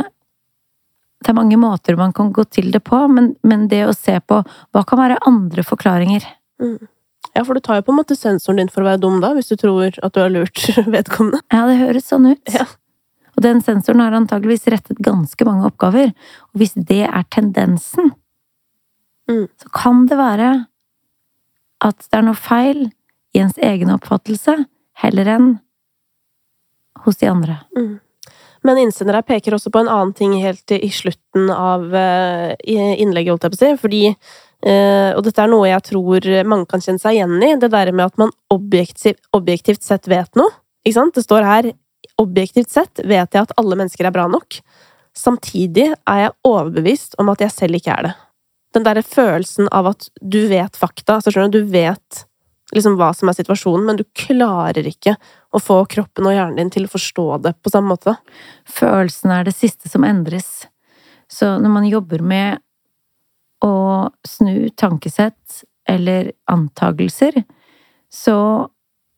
det 1.21 1.29
er 1.29 1.37
mange 1.37 1.57
måter 1.61 1.95
man 1.99 2.13
kan 2.17 2.31
gå 2.33 2.43
til 2.49 2.71
det 2.73 2.81
på, 2.83 2.97
men, 3.07 3.35
men 3.45 3.67
det 3.69 3.83
å 3.85 3.93
se 3.93 4.15
på 4.25 4.39
hva 4.41 4.81
kan 4.89 4.99
være 4.99 5.19
andre 5.29 5.63
forklaringer? 5.63 6.25
Ja, 7.35 7.43
for 7.47 7.55
du 7.55 7.61
tar 7.63 7.79
jo 7.79 7.85
på 7.87 7.93
en 7.93 7.99
måte 8.01 8.15
sensoren 8.19 8.57
din 8.59 8.69
for 8.71 8.83
å 8.83 8.89
være 8.89 8.99
dum, 9.03 9.19
da, 9.23 9.31
hvis 9.37 9.47
du 9.51 9.55
tror 9.59 9.95
at 10.03 10.13
du 10.13 10.19
har 10.19 10.31
lurt 10.33 10.65
vedkommende. 10.95 11.39
Ja, 11.53 11.63
det 11.69 11.77
høres 11.79 12.09
sånn 12.11 12.27
ut. 12.33 12.51
Ja. 12.51 12.65
Og 13.37 13.45
den 13.45 13.61
sensoren 13.63 14.01
har 14.03 14.11
antageligvis 14.17 14.67
rettet 14.73 14.99
ganske 14.99 15.45
mange 15.47 15.69
oppgaver. 15.69 16.11
Og 16.51 16.59
hvis 16.63 16.73
det 16.75 17.03
er 17.07 17.27
tendensen, 17.31 18.13
Mm. 19.29 19.45
så 19.55 19.69
kan 19.71 19.99
det 20.09 20.17
være 20.17 20.47
at 21.85 21.99
det 22.09 22.17
er 22.17 22.23
noe 22.25 22.35
feil 22.35 22.79
i 23.37 23.39
ens 23.39 23.55
egen 23.63 23.91
oppfattelse, 23.93 24.55
heller 24.99 25.29
enn 25.29 25.45
hos 27.05 27.17
de 27.21 27.29
andre. 27.29 27.59
Men 28.65 28.81
innsendere 28.81 29.21
peker 29.23 29.55
også 29.55 29.71
på 29.71 29.79
en 29.85 29.91
annen 29.93 30.11
ting 30.17 30.33
helt 30.41 30.73
i 30.75 30.89
slutten 30.91 31.47
av 31.53 31.93
eh, 31.95 32.55
innlegget, 32.65 33.31
holdt 33.31 33.45
jeg 33.47 33.53
på 33.53 33.59
å 33.59 33.61
si, 33.61 33.71
fordi 33.85 34.01
eh, 34.65 35.11
Og 35.15 35.23
dette 35.25 35.43
er 35.43 35.51
noe 35.51 35.69
jeg 35.69 35.85
tror 35.89 36.27
mange 36.47 36.69
kan 36.69 36.83
kjenne 36.83 37.01
seg 37.01 37.17
igjen 37.17 37.37
i, 37.41 37.53
det 37.61 37.71
der 37.73 37.91
med 37.91 38.11
at 38.11 38.21
man 38.21 38.33
objektiv, 38.53 39.19
objektivt 39.35 39.83
sett 39.85 40.09
vet 40.11 40.31
noe. 40.39 40.51
Ikke 40.85 40.97
sant? 40.97 41.15
Det 41.15 41.25
står 41.25 41.47
her 41.47 41.71
objektivt 42.21 42.71
sett 42.73 43.01
vet 43.05 43.33
jeg 43.33 43.45
at 43.45 43.53
alle 43.59 43.77
mennesker 43.79 44.07
er 44.07 44.15
bra 44.15 44.27
nok. 44.31 44.59
Samtidig 45.17 45.91
er 46.07 46.25
jeg 46.25 46.35
overbevist 46.47 47.17
om 47.21 47.31
at 47.33 47.43
jeg 47.43 47.53
selv 47.53 47.79
ikke 47.79 47.95
er 47.95 48.09
det. 48.09 48.17
Den 48.75 48.85
derre 48.87 49.03
følelsen 49.03 49.67
av 49.75 49.89
at 49.91 50.07
du 50.21 50.45
vet 50.47 50.77
fakta, 50.79 51.17
altså 51.17 51.33
skjønner 51.33 51.51
du, 51.51 51.65
du 51.65 51.73
vet 51.73 52.25
liksom 52.71 52.95
hva 52.99 53.11
som 53.15 53.27
er 53.27 53.35
situasjonen, 53.35 53.83
men 53.87 53.99
du 53.99 54.05
klarer 54.15 54.85
ikke 54.87 55.17
å 55.51 55.59
få 55.59 55.81
kroppen 55.91 56.29
og 56.29 56.35
hjernen 56.35 56.59
din 56.61 56.71
til 56.71 56.87
å 56.87 56.93
forstå 56.93 57.25
det 57.43 57.55
på 57.59 57.73
samme 57.73 57.91
måte. 57.91 58.15
Følelsen 58.69 59.33
er 59.35 59.47
det 59.47 59.55
siste 59.57 59.91
som 59.91 60.05
endres. 60.07 60.69
Så 61.31 61.57
når 61.59 61.73
man 61.73 61.89
jobber 61.89 62.23
med 62.23 62.63
å 63.65 64.09
snu 64.27 64.69
tankesett 64.75 65.63
eller 65.89 66.31
antagelser, 66.51 67.43
så 68.11 68.37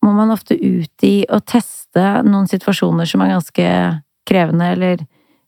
må 0.04 0.12
man 0.12 0.34
ofte 0.34 0.56
ut 0.60 1.06
i 1.08 1.24
å 1.32 1.40
teste 1.40 2.24
noen 2.28 2.50
situasjoner 2.52 3.08
som 3.08 3.24
er 3.24 3.34
ganske 3.34 3.68
krevende 4.28 4.72
eller 4.76 5.06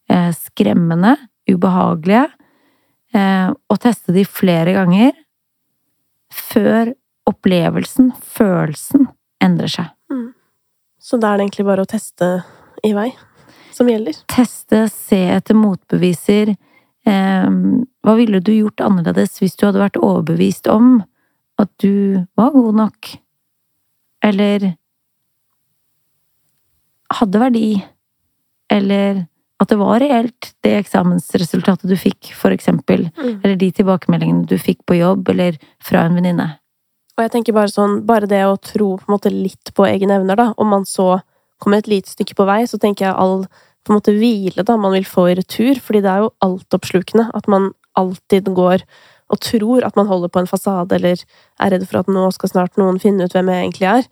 eh, 0.09 0.31
skremmende, 0.35 1.15
ubehagelige, 1.51 2.29
eh, 3.15 3.49
og 3.51 3.81
teste 3.83 4.15
de 4.15 4.23
flere 4.27 4.75
ganger 4.77 5.11
før 6.31 6.93
opplevelsen, 7.29 8.13
følelsen, 8.35 9.09
endrer 9.43 9.71
seg. 9.71 9.91
Så 11.05 11.19
da 11.21 11.31
er 11.31 11.37
det 11.37 11.45
egentlig 11.45 11.67
bare 11.67 11.83
å 11.85 11.89
teste 11.89 12.27
i 12.85 12.89
vei 12.97 13.11
som 13.75 13.89
gjelder. 13.89 14.17
Teste, 14.31 14.87
se 14.89 15.19
etter 15.35 15.57
motbeviser. 15.57 16.55
Eh, 17.05 17.49
hva 18.05 18.15
ville 18.17 18.41
du 18.41 18.53
gjort 18.55 18.81
annerledes 18.81 19.37
hvis 19.41 19.57
du 19.59 19.67
hadde 19.67 19.83
vært 19.83 20.01
overbevist 20.01 20.69
om 20.71 20.97
at 21.61 21.71
du 21.83 22.25
var 22.37 22.51
god 22.55 22.81
nok? 22.81 23.13
Eller 24.25 24.73
hadde 27.13 27.41
verdi? 27.41 27.69
Eller 28.73 29.25
at 29.61 29.71
det 29.71 29.77
var 29.79 30.01
reelt, 30.03 30.51
det 30.65 30.73
eksamensresultatet 30.81 31.87
du 31.87 31.95
fikk, 31.99 32.33
for 32.35 32.51
eksempel. 32.51 33.07
Mm. 33.15 33.37
Eller 33.37 33.55
de 33.59 33.69
tilbakemeldingene 33.77 34.49
du 34.49 34.57
fikk 34.59 34.81
på 34.87 34.97
jobb, 34.99 35.29
eller 35.31 35.59
fra 35.83 36.03
en 36.05 36.17
venninne. 36.17 36.49
Og 37.15 37.23
jeg 37.23 37.31
tenker 37.31 37.55
bare 37.55 37.71
sånn, 37.71 38.01
bare 38.07 38.27
det 38.27 38.41
å 38.43 38.57
tro 38.59 38.95
på 38.99 39.07
en 39.07 39.15
måte 39.15 39.31
litt 39.31 39.71
på 39.75 39.87
egne 39.87 40.17
evner, 40.19 40.35
da, 40.39 40.49
om 40.59 40.73
man 40.73 40.83
så 40.89 41.21
kommer 41.63 41.79
et 41.79 41.87
lite 41.87 42.11
stykke 42.11 42.35
på 42.35 42.47
vei, 42.49 42.65
så 42.67 42.79
tenker 42.81 43.07
jeg 43.07 43.15
all 43.15 43.45
på 43.85 43.93
en 43.93 43.99
måte 43.99 44.15
hvile 44.15 44.65
da 44.65 44.77
man 44.81 44.95
vil 44.95 45.07
få 45.07 45.29
i 45.29 45.35
retur, 45.39 45.79
fordi 45.81 46.01
det 46.03 46.11
er 46.11 46.23
jo 46.25 46.31
altoppslukende 46.45 47.29
at 47.37 47.49
man 47.51 47.71
alltid 47.95 48.49
går 48.55 48.85
og 49.33 49.41
tror 49.41 49.85
at 49.87 49.95
man 49.97 50.09
holder 50.09 50.29
på 50.29 50.41
en 50.41 50.49
fasade, 50.49 50.95
eller 50.95 51.21
er 51.59 51.73
redd 51.73 51.85
for 51.89 52.01
at 52.01 52.09
nå 52.11 52.27
skal 52.35 52.51
snart 52.51 52.77
noen 52.77 52.99
finne 53.01 53.25
ut 53.25 53.33
hvem 53.33 53.49
jeg 53.49 53.63
egentlig 53.63 53.87
er. 53.89 54.09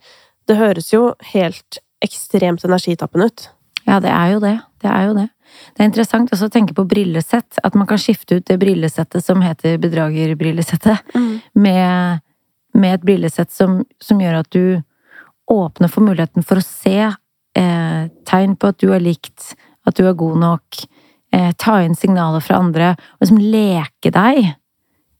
Det 0.48 0.58
høres 0.58 0.90
jo 0.92 1.12
helt 1.32 1.78
ekstremt 2.04 2.64
energitappende 2.66 3.30
ut. 3.30 3.46
Ja, 3.86 4.00
det 4.02 4.10
er 4.10 4.32
jo 4.32 4.42
det. 4.42 4.56
Det 4.82 4.90
er 4.90 5.06
jo 5.08 5.14
det. 5.16 5.28
Det 5.74 5.82
er 5.82 5.88
interessant 5.90 6.32
også 6.34 6.48
å 6.48 6.52
tenke 6.52 6.74
på 6.76 6.86
brillesett. 6.88 7.60
At 7.62 7.76
man 7.78 7.86
kan 7.88 8.00
skifte 8.00 8.40
ut 8.40 8.46
det 8.48 8.58
brillesettet 8.60 9.24
som 9.24 9.44
heter 9.44 9.78
bedragerbrillesettet, 9.82 11.14
med, 11.54 12.24
med 12.74 12.98
et 12.98 13.06
brillesett 13.06 13.52
som, 13.54 13.82
som 14.02 14.20
gjør 14.20 14.40
at 14.42 14.50
du 14.50 14.82
åpner 15.50 15.92
for 15.92 16.06
muligheten 16.06 16.44
for 16.46 16.58
å 16.58 16.64
se 16.64 16.98
eh, 17.04 18.02
tegn 18.26 18.56
på 18.56 18.72
at 18.72 18.80
du 18.80 18.90
er 18.94 19.04
likt, 19.04 19.52
at 19.84 19.96
du 19.98 20.04
er 20.08 20.16
god 20.18 20.36
nok, 20.40 20.84
eh, 21.32 21.52
ta 21.58 21.80
inn 21.84 21.96
signaler 21.98 22.44
fra 22.44 22.60
andre, 22.62 22.94
og 23.16 23.26
liksom 23.26 23.42
leke 23.42 24.12
deg 24.14 24.54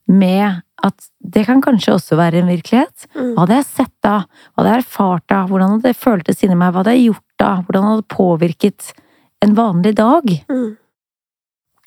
med 0.07 0.61
at 0.85 1.07
det 1.23 1.45
kan 1.47 1.61
kanskje 1.63 1.95
også 1.95 2.17
være 2.19 2.41
en 2.41 2.51
virkelighet. 2.51 3.07
Mm. 3.15 3.33
Hva 3.33 3.45
hadde 3.45 3.59
jeg 3.59 3.67
sett 3.71 3.93
da? 4.05 4.15
Hva 4.53 4.61
hadde 4.61 4.73
jeg 4.73 4.83
erfart 4.83 5.27
da? 5.31 5.41
Hvordan 5.49 5.75
hadde 5.75 5.89
det 5.89 5.97
føltes 5.97 6.43
inni 6.45 6.57
meg? 6.59 6.73
Hva 6.73 6.83
hadde 6.83 6.95
jeg 6.97 7.07
gjort 7.07 7.41
da? 7.41 7.51
Hvordan 7.65 7.87
hadde 7.89 8.03
det 8.03 8.15
påvirket 8.15 8.89
en 9.45 9.55
vanlig 9.57 9.95
dag? 9.97 10.35
Mm. 10.51 10.75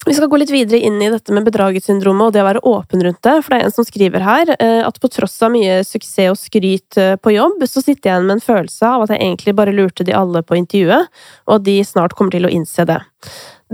Vi 0.07 0.15
skal 0.15 0.29
gå 0.31 0.39
litt 0.39 0.53
videre 0.55 0.79
inn 0.87 1.01
i 1.03 1.09
dette 1.11 1.35
med 1.35 1.47
bedragersyndromet 1.49 2.29
og 2.29 2.35
det 2.35 2.43
å 2.45 2.47
være 2.47 2.63
åpen 2.71 3.03
rundt 3.03 3.19
det. 3.27 3.35
For 3.43 3.51
det 3.51 3.59
er 3.59 3.67
en 3.67 3.75
som 3.75 3.87
skriver 3.87 4.23
her 4.23 4.53
eh, 4.55 4.81
at 4.87 5.01
på 5.03 5.11
tross 5.11 5.35
av 5.43 5.51
mye 5.53 5.81
suksess 5.85 6.31
og 6.31 6.39
skryt 6.39 6.99
eh, 7.01 7.17
på 7.19 7.35
jobb, 7.35 7.65
så 7.67 7.83
sitter 7.83 8.07
jeg 8.07 8.15
igjen 8.15 8.29
med 8.29 8.37
en 8.37 8.45
følelse 8.45 8.87
av 8.87 9.05
at 9.05 9.13
jeg 9.13 9.25
egentlig 9.25 9.57
bare 9.59 9.75
lurte 9.75 10.07
de 10.07 10.15
alle 10.15 10.45
på 10.47 10.57
intervjuet, 10.61 11.11
og 11.51 11.55
at 11.57 11.67
de 11.67 11.77
snart 11.85 12.15
kommer 12.15 12.37
til 12.37 12.47
å 12.47 12.53
innse 12.55 12.87
det. 12.89 13.01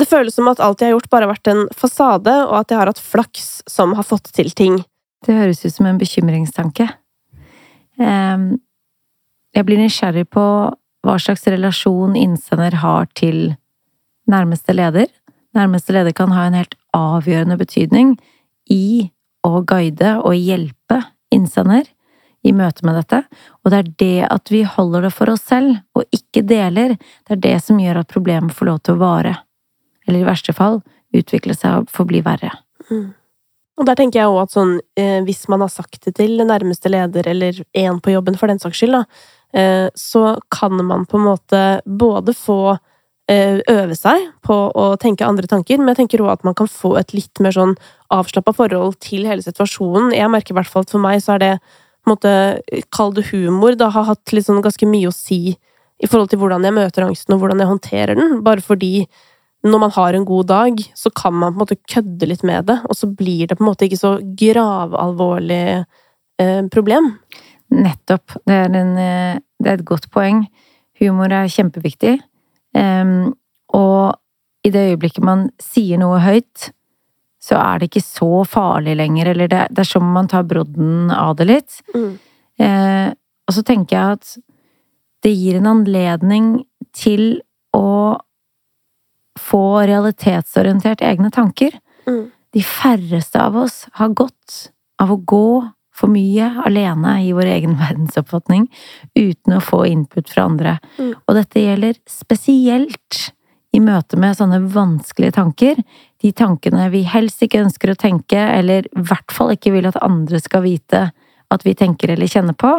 Det 0.01 0.09
føles 0.11 0.35
som 0.35 0.49
at 0.51 0.63
alt 0.65 0.81
jeg 0.81 0.91
har 0.91 0.97
gjort, 0.97 1.11
bare 1.13 1.29
har 1.29 1.35
vært 1.35 1.53
en 1.53 1.67
fasade, 1.77 2.35
og 2.49 2.57
at 2.63 2.73
jeg 2.73 2.81
har 2.81 2.91
hatt 2.91 3.05
flaks 3.05 3.51
som 3.71 3.93
har 3.95 4.09
fått 4.09 4.33
til 4.35 4.49
ting. 4.57 4.81
Det 5.29 5.37
høres 5.37 5.63
ut 5.67 5.77
som 5.77 5.87
en 5.87 6.01
bekymringstanke. 6.01 6.89
Jeg 9.55 9.67
blir 9.69 9.79
nysgjerrig 9.79 10.27
på 10.35 10.47
hva 11.05 11.15
slags 11.23 11.47
relasjon 11.47 12.17
innsender 12.19 12.81
har 12.83 13.07
til 13.15 13.55
nærmeste 14.27 14.75
leder. 14.75 15.07
Nærmeste 15.55 15.95
leder 15.95 16.15
kan 16.17 16.33
ha 16.35 16.47
en 16.49 16.57
helt 16.59 16.75
avgjørende 16.97 17.59
betydning 17.61 18.15
i 18.71 19.11
å 19.45 19.61
guide 19.67 20.17
og 20.25 20.35
hjelpe 20.39 21.01
innsender 21.35 21.87
i 22.45 22.53
møte 22.53 22.85
med 22.87 22.99
dette. 22.99 23.23
Og 23.63 23.73
det 23.73 23.81
er 23.81 23.91
det 24.03 24.29
at 24.29 24.53
vi 24.53 24.63
holder 24.69 25.07
det 25.07 25.13
for 25.17 25.33
oss 25.33 25.45
selv, 25.49 25.79
og 25.97 26.05
ikke 26.15 26.45
deler, 26.47 26.97
det 26.99 27.37
er 27.37 27.43
det 27.47 27.57
som 27.65 27.81
gjør 27.81 28.03
at 28.03 28.13
problemet 28.13 28.55
får 28.57 28.71
lov 28.71 28.81
til 28.85 28.97
å 28.97 29.03
vare. 29.03 29.35
Eller 30.05 30.23
i 30.23 30.29
verste 30.29 30.55
fall 30.57 30.83
utvikle 31.15 31.57
seg 31.57 31.85
og 31.85 31.93
forbli 31.95 32.21
verre. 32.25 32.51
Og 33.75 33.87
der 33.89 33.99
tenker 33.99 34.21
jeg 34.21 34.31
også 34.31 34.43
at 34.45 34.55
sånn, 34.55 34.75
eh, 35.01 35.21
hvis 35.27 35.47
man 35.51 35.65
har 35.65 35.73
sagt 35.73 36.05
det 36.05 36.15
til 36.19 36.37
nærmeste 36.47 36.91
leder, 36.93 37.27
eller 37.31 37.63
en 37.75 38.01
på 38.01 38.13
jobben 38.13 38.37
for 38.39 38.51
den 38.51 38.61
saks 38.63 38.79
skyld, 38.79 38.99
da, 38.99 39.05
eh, 39.55 39.89
så 39.99 40.37
kan 40.51 40.77
man 40.85 41.07
på 41.07 41.19
en 41.19 41.27
måte 41.27 41.63
både 41.87 42.37
få 42.39 42.77
øve 43.31 43.95
seg 43.97 44.27
på 44.45 44.55
å 44.77 44.83
tenke 45.01 45.25
andre 45.25 45.49
tanker, 45.49 45.79
men 45.81 45.95
jeg 45.95 46.03
tenker 46.03 46.21
også 46.21 46.35
at 46.37 46.43
man 46.45 46.57
kan 46.59 46.69
få 46.69 46.91
et 47.01 47.15
litt 47.17 47.41
mer 47.41 47.55
sånn 47.57 47.73
avslappa 48.13 48.53
forhold 48.53 48.99
til 49.01 49.25
hele 49.25 49.41
situasjonen. 49.41 50.13
Jeg 50.13 50.29
merker 50.29 50.53
i 50.53 50.59
hvert 50.59 50.69
fall 50.69 50.85
at 50.85 50.93
for 50.93 51.01
meg 51.01 51.23
så 51.25 51.39
er 51.39 51.41
det 51.41 51.53
på 52.05 52.11
en 52.11 52.13
måte, 52.13 52.33
kall 52.93 53.15
det 53.17 53.31
humor, 53.31 53.79
da 53.81 53.89
har 53.95 54.05
hatt 54.11 54.35
litt 54.37 54.45
sånn 54.45 54.61
ganske 54.65 54.89
mye 54.89 55.09
å 55.09 55.15
si 55.17 55.55
i 55.55 56.11
forhold 56.11 56.33
til 56.33 56.43
hvordan 56.43 56.67
jeg 56.67 56.77
møter 56.77 57.07
angsten, 57.07 57.33
og 57.33 57.41
hvordan 57.41 57.63
jeg 57.63 57.71
håndterer 57.71 58.19
den, 58.19 58.43
bare 58.45 58.65
fordi 58.65 59.07
når 59.65 59.81
man 59.81 59.95
har 59.95 60.13
en 60.13 60.27
god 60.29 60.51
dag, 60.51 60.83
så 60.93 61.09
kan 61.17 61.33
man 61.33 61.55
på 61.55 61.57
en 61.57 61.63
måte 61.63 61.81
kødde 61.89 62.29
litt 62.29 62.45
med 62.45 62.67
det, 62.69 62.77
og 62.85 62.99
så 62.99 63.09
blir 63.09 63.49
det 63.49 63.57
på 63.57 63.65
en 63.65 63.71
måte 63.71 63.89
ikke 63.89 64.01
så 64.03 64.13
gravalvorlig 64.21 65.63
eh, 65.81 66.61
problem. 66.75 67.15
Nettopp. 67.73 68.37
Det 68.45 68.59
er, 68.59 68.77
en, 68.77 68.93
eh, 69.01 69.41
det 69.63 69.71
er 69.71 69.81
et 69.81 69.89
godt 69.89 70.11
poeng. 70.13 70.45
Humor 71.01 71.33
er 71.33 71.49
kjempeviktig. 71.49 72.19
Em, 72.75 73.33
og 73.75 74.15
i 74.65 74.73
det 74.73 74.89
øyeblikket 74.93 75.25
man 75.27 75.49
sier 75.63 76.01
noe 76.01 76.21
høyt, 76.25 76.71
så 77.45 77.59
er 77.61 77.81
det 77.81 77.91
ikke 77.91 78.05
så 78.05 78.45
farlig 78.49 78.97
lenger, 78.97 79.33
eller 79.35 79.51
det, 79.53 79.65
det 79.77 79.85
er 79.85 79.91
som 79.91 80.07
man 80.15 80.31
tar 80.31 80.47
brodden 80.49 81.11
av 81.13 81.35
det 81.37 81.49
litt. 81.51 81.81
Eh, 82.57 83.09
og 83.45 83.57
så 83.57 83.65
tenker 83.67 83.97
jeg 83.97 84.19
at 84.19 84.37
det 85.25 85.33
gir 85.35 85.59
en 85.59 85.69
anledning 85.75 86.55
til 86.97 87.43
å 87.77 88.17
få 89.41 89.65
realitetsorientert 89.91 91.03
egne 91.05 91.31
tanker. 91.35 91.77
Mm. 92.09 92.31
De 92.55 92.63
færreste 92.65 93.41
av 93.41 93.57
oss 93.65 93.83
har 93.99 94.15
godt 94.17 94.71
av 95.03 95.13
å 95.13 95.19
gå 95.19 95.49
for 95.95 96.11
mye 96.11 96.49
alene 96.67 97.17
i 97.25 97.33
vår 97.37 97.53
egen 97.57 97.77
verdensoppfatning 97.83 98.67
uten 99.15 99.57
å 99.57 99.63
få 99.63 99.85
input 99.91 100.31
fra 100.31 100.49
andre. 100.51 100.79
Mm. 100.99 101.15
Og 101.25 101.39
dette 101.39 101.63
gjelder 101.63 101.99
spesielt 102.11 103.31
i 103.75 103.81
møte 103.83 104.19
med 104.21 104.37
sånne 104.39 104.61
vanskelige 104.71 105.35
tanker. 105.39 105.81
De 106.23 106.31
tankene 106.37 106.87
vi 106.93 107.03
helst 107.11 107.43
ikke 107.43 107.65
ønsker 107.65 107.91
å 107.91 107.99
tenke, 107.99 108.39
eller 108.39 108.87
i 108.87 109.07
hvert 109.09 109.35
fall 109.35 109.55
ikke 109.55 109.73
vil 109.75 109.89
at 109.91 109.99
andre 110.05 110.39
skal 110.43 110.63
vite 110.67 111.09
at 111.55 111.67
vi 111.67 111.75
tenker 111.79 112.15
eller 112.15 112.31
kjenner 112.31 112.57
på. 112.59 112.77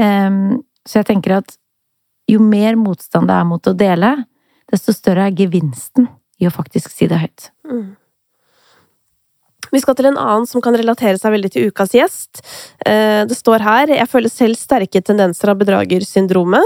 Ehm, 0.00 0.62
Så 0.88 1.02
jeg 1.02 1.10
tenker 1.10 1.34
at 1.36 1.58
jo 2.26 2.40
mer 2.40 2.74
motstand 2.74 3.28
det 3.28 3.34
er 3.36 3.44
mot 3.44 3.66
å 3.68 3.76
dele, 3.76 4.24
desto 4.72 4.94
større 4.96 5.26
er 5.28 5.36
gevinsten 5.36 6.08
i 6.40 6.46
å 6.48 6.52
faktisk 6.54 6.88
si 6.90 7.06
det 7.10 7.18
høyt. 7.20 7.50
Mm. 7.68 7.96
Vi 9.70 9.80
skal 9.82 9.96
til 9.98 10.10
en 10.10 10.18
annen 10.18 10.46
som 10.50 10.62
kan 10.64 10.76
relatere 10.76 11.18
seg 11.20 11.34
veldig 11.34 11.50
til 11.54 11.70
ukas 11.70 11.94
gjest. 11.94 12.42
Eh, 12.86 13.24
Det 13.26 13.36
står 13.36 13.62
her 13.62 13.86
Jeg 13.88 14.08
føler 14.08 14.30
selv 14.30 14.56
sterke 14.58 15.02
tendenser 15.02 15.50
av 15.50 15.58
bedragersyndromet. 15.58 16.64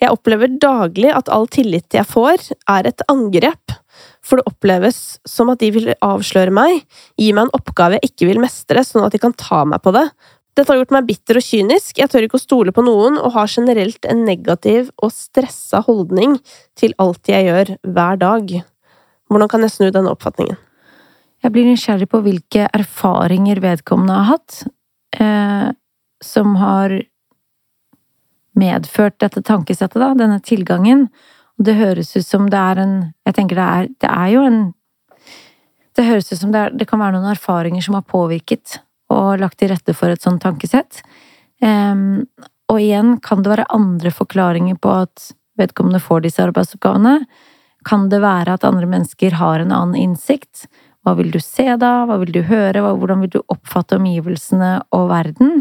Jeg 0.00 0.10
opplever 0.10 0.48
daglig 0.58 1.10
at 1.14 1.28
all 1.28 1.46
tillit 1.46 1.90
jeg 1.92 2.06
får, 2.06 2.52
er 2.68 2.86
et 2.86 3.02
angrep. 3.08 3.78
For 4.24 4.36
det 4.40 4.48
oppleves 4.48 5.18
som 5.26 5.50
at 5.50 5.60
de 5.60 5.70
vil 5.70 5.94
avsløre 6.02 6.50
meg, 6.54 6.84
gi 7.18 7.32
meg 7.32 7.46
en 7.46 7.56
oppgave 7.58 7.98
jeg 7.98 8.10
ikke 8.10 8.30
vil 8.30 8.40
mestre, 8.42 8.82
sånn 8.84 9.04
at 9.04 9.12
de 9.12 9.20
kan 9.22 9.34
ta 9.36 9.64
meg 9.64 9.82
på 9.84 9.92
det. 9.94 10.08
Dette 10.54 10.70
har 10.70 10.78
gjort 10.78 10.92
meg 10.94 11.06
bitter 11.08 11.40
og 11.40 11.42
kynisk, 11.42 11.98
jeg 11.98 12.10
tør 12.10 12.26
ikke 12.28 12.38
å 12.38 12.42
stole 12.44 12.74
på 12.74 12.84
noen, 12.86 13.18
og 13.18 13.34
har 13.34 13.50
generelt 13.50 14.06
en 14.06 14.22
negativ 14.24 14.92
og 15.02 15.10
stressa 15.10 15.82
holdning 15.82 16.38
til 16.78 16.94
alt 17.02 17.26
jeg 17.26 17.48
gjør 17.48 17.74
hver 17.82 18.20
dag. 18.22 18.54
Hvordan 19.30 19.50
kan 19.50 19.66
jeg 19.66 19.74
snu 19.74 19.90
denne 19.90 20.14
oppfatningen? 20.14 20.56
Jeg 21.44 21.52
blir 21.52 21.66
nysgjerrig 21.68 22.08
på 22.08 22.22
hvilke 22.24 22.68
erfaringer 22.72 23.60
vedkommende 23.60 24.14
har 24.16 24.28
hatt, 24.30 24.62
eh, 25.20 25.72
som 26.24 26.54
har 26.56 26.94
medført 28.56 29.18
dette 29.20 29.42
tankesettet, 29.44 30.00
da, 30.00 30.14
denne 30.16 30.40
tilgangen. 30.40 31.10
Det 31.60 31.74
høres 31.76 32.14
ut 32.16 32.24
som 32.24 32.48
det 32.50 32.58
er 32.58 32.80
en 32.82 32.94
Jeg 33.26 33.34
tenker 33.34 33.56
det 33.56 33.64
er, 33.64 33.88
det 34.00 34.10
er 34.10 34.28
jo 34.32 34.40
en 34.42 34.74
Det 35.94 36.04
høres 36.04 36.32
ut 36.32 36.38
som 36.40 36.50
det, 36.50 36.58
er, 36.58 36.70
det 36.74 36.88
kan 36.88 36.98
være 36.98 37.14
noen 37.14 37.30
erfaringer 37.30 37.82
som 37.84 37.94
har 37.94 38.02
påvirket 38.02 38.80
og 39.14 39.38
lagt 39.38 39.60
til 39.60 39.68
rette 39.70 39.94
for 39.94 40.10
et 40.10 40.22
sånt 40.22 40.42
tankesett. 40.42 41.02
Eh, 41.62 41.94
Og 42.72 42.80
igjen, 42.80 43.20
kan 43.20 43.42
det 43.42 43.52
være 43.52 43.68
andre 43.68 44.10
forklaringer 44.10 44.74
på 44.80 44.90
at 45.04 45.34
vedkommende 45.60 46.00
får 46.00 46.24
disse 46.24 46.42
arbeidsoppgavene? 46.42 47.26
Kan 47.84 48.08
det 48.08 48.22
være 48.24 48.54
at 48.56 48.64
andre 48.64 48.88
mennesker 48.88 49.36
har 49.36 49.60
en 49.60 49.72
annen 49.72 49.94
innsikt? 49.94 50.66
Hva 51.04 51.14
vil 51.18 51.30
du 51.34 51.40
se 51.42 51.66
da? 51.80 52.04
Hva 52.08 52.16
vil 52.22 52.32
du 52.32 52.40
høre? 52.48 52.80
Hvordan 52.80 53.24
vil 53.24 53.34
du 53.36 53.40
oppfatte 53.52 53.98
omgivelsene 54.00 54.78
og 54.96 55.10
verden? 55.12 55.60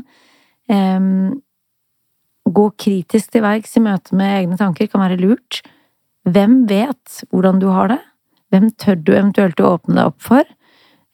Gå 2.44 2.66
kritisk 2.80 3.34
til 3.34 3.44
verks 3.44 3.76
i 3.76 3.84
møte 3.84 4.16
med 4.16 4.38
egne 4.40 4.58
tanker 4.60 4.88
kan 4.92 5.04
være 5.04 5.20
lurt. 5.20 5.62
Hvem 6.24 6.64
vet 6.70 7.24
hvordan 7.32 7.60
du 7.60 7.68
har 7.76 7.92
det? 7.92 8.00
Hvem 8.54 8.70
tør 8.80 9.00
du 9.02 9.12
eventuelt 9.16 9.60
å 9.60 9.74
åpne 9.76 9.98
deg 9.98 10.12
opp 10.12 10.22
for? 10.24 10.44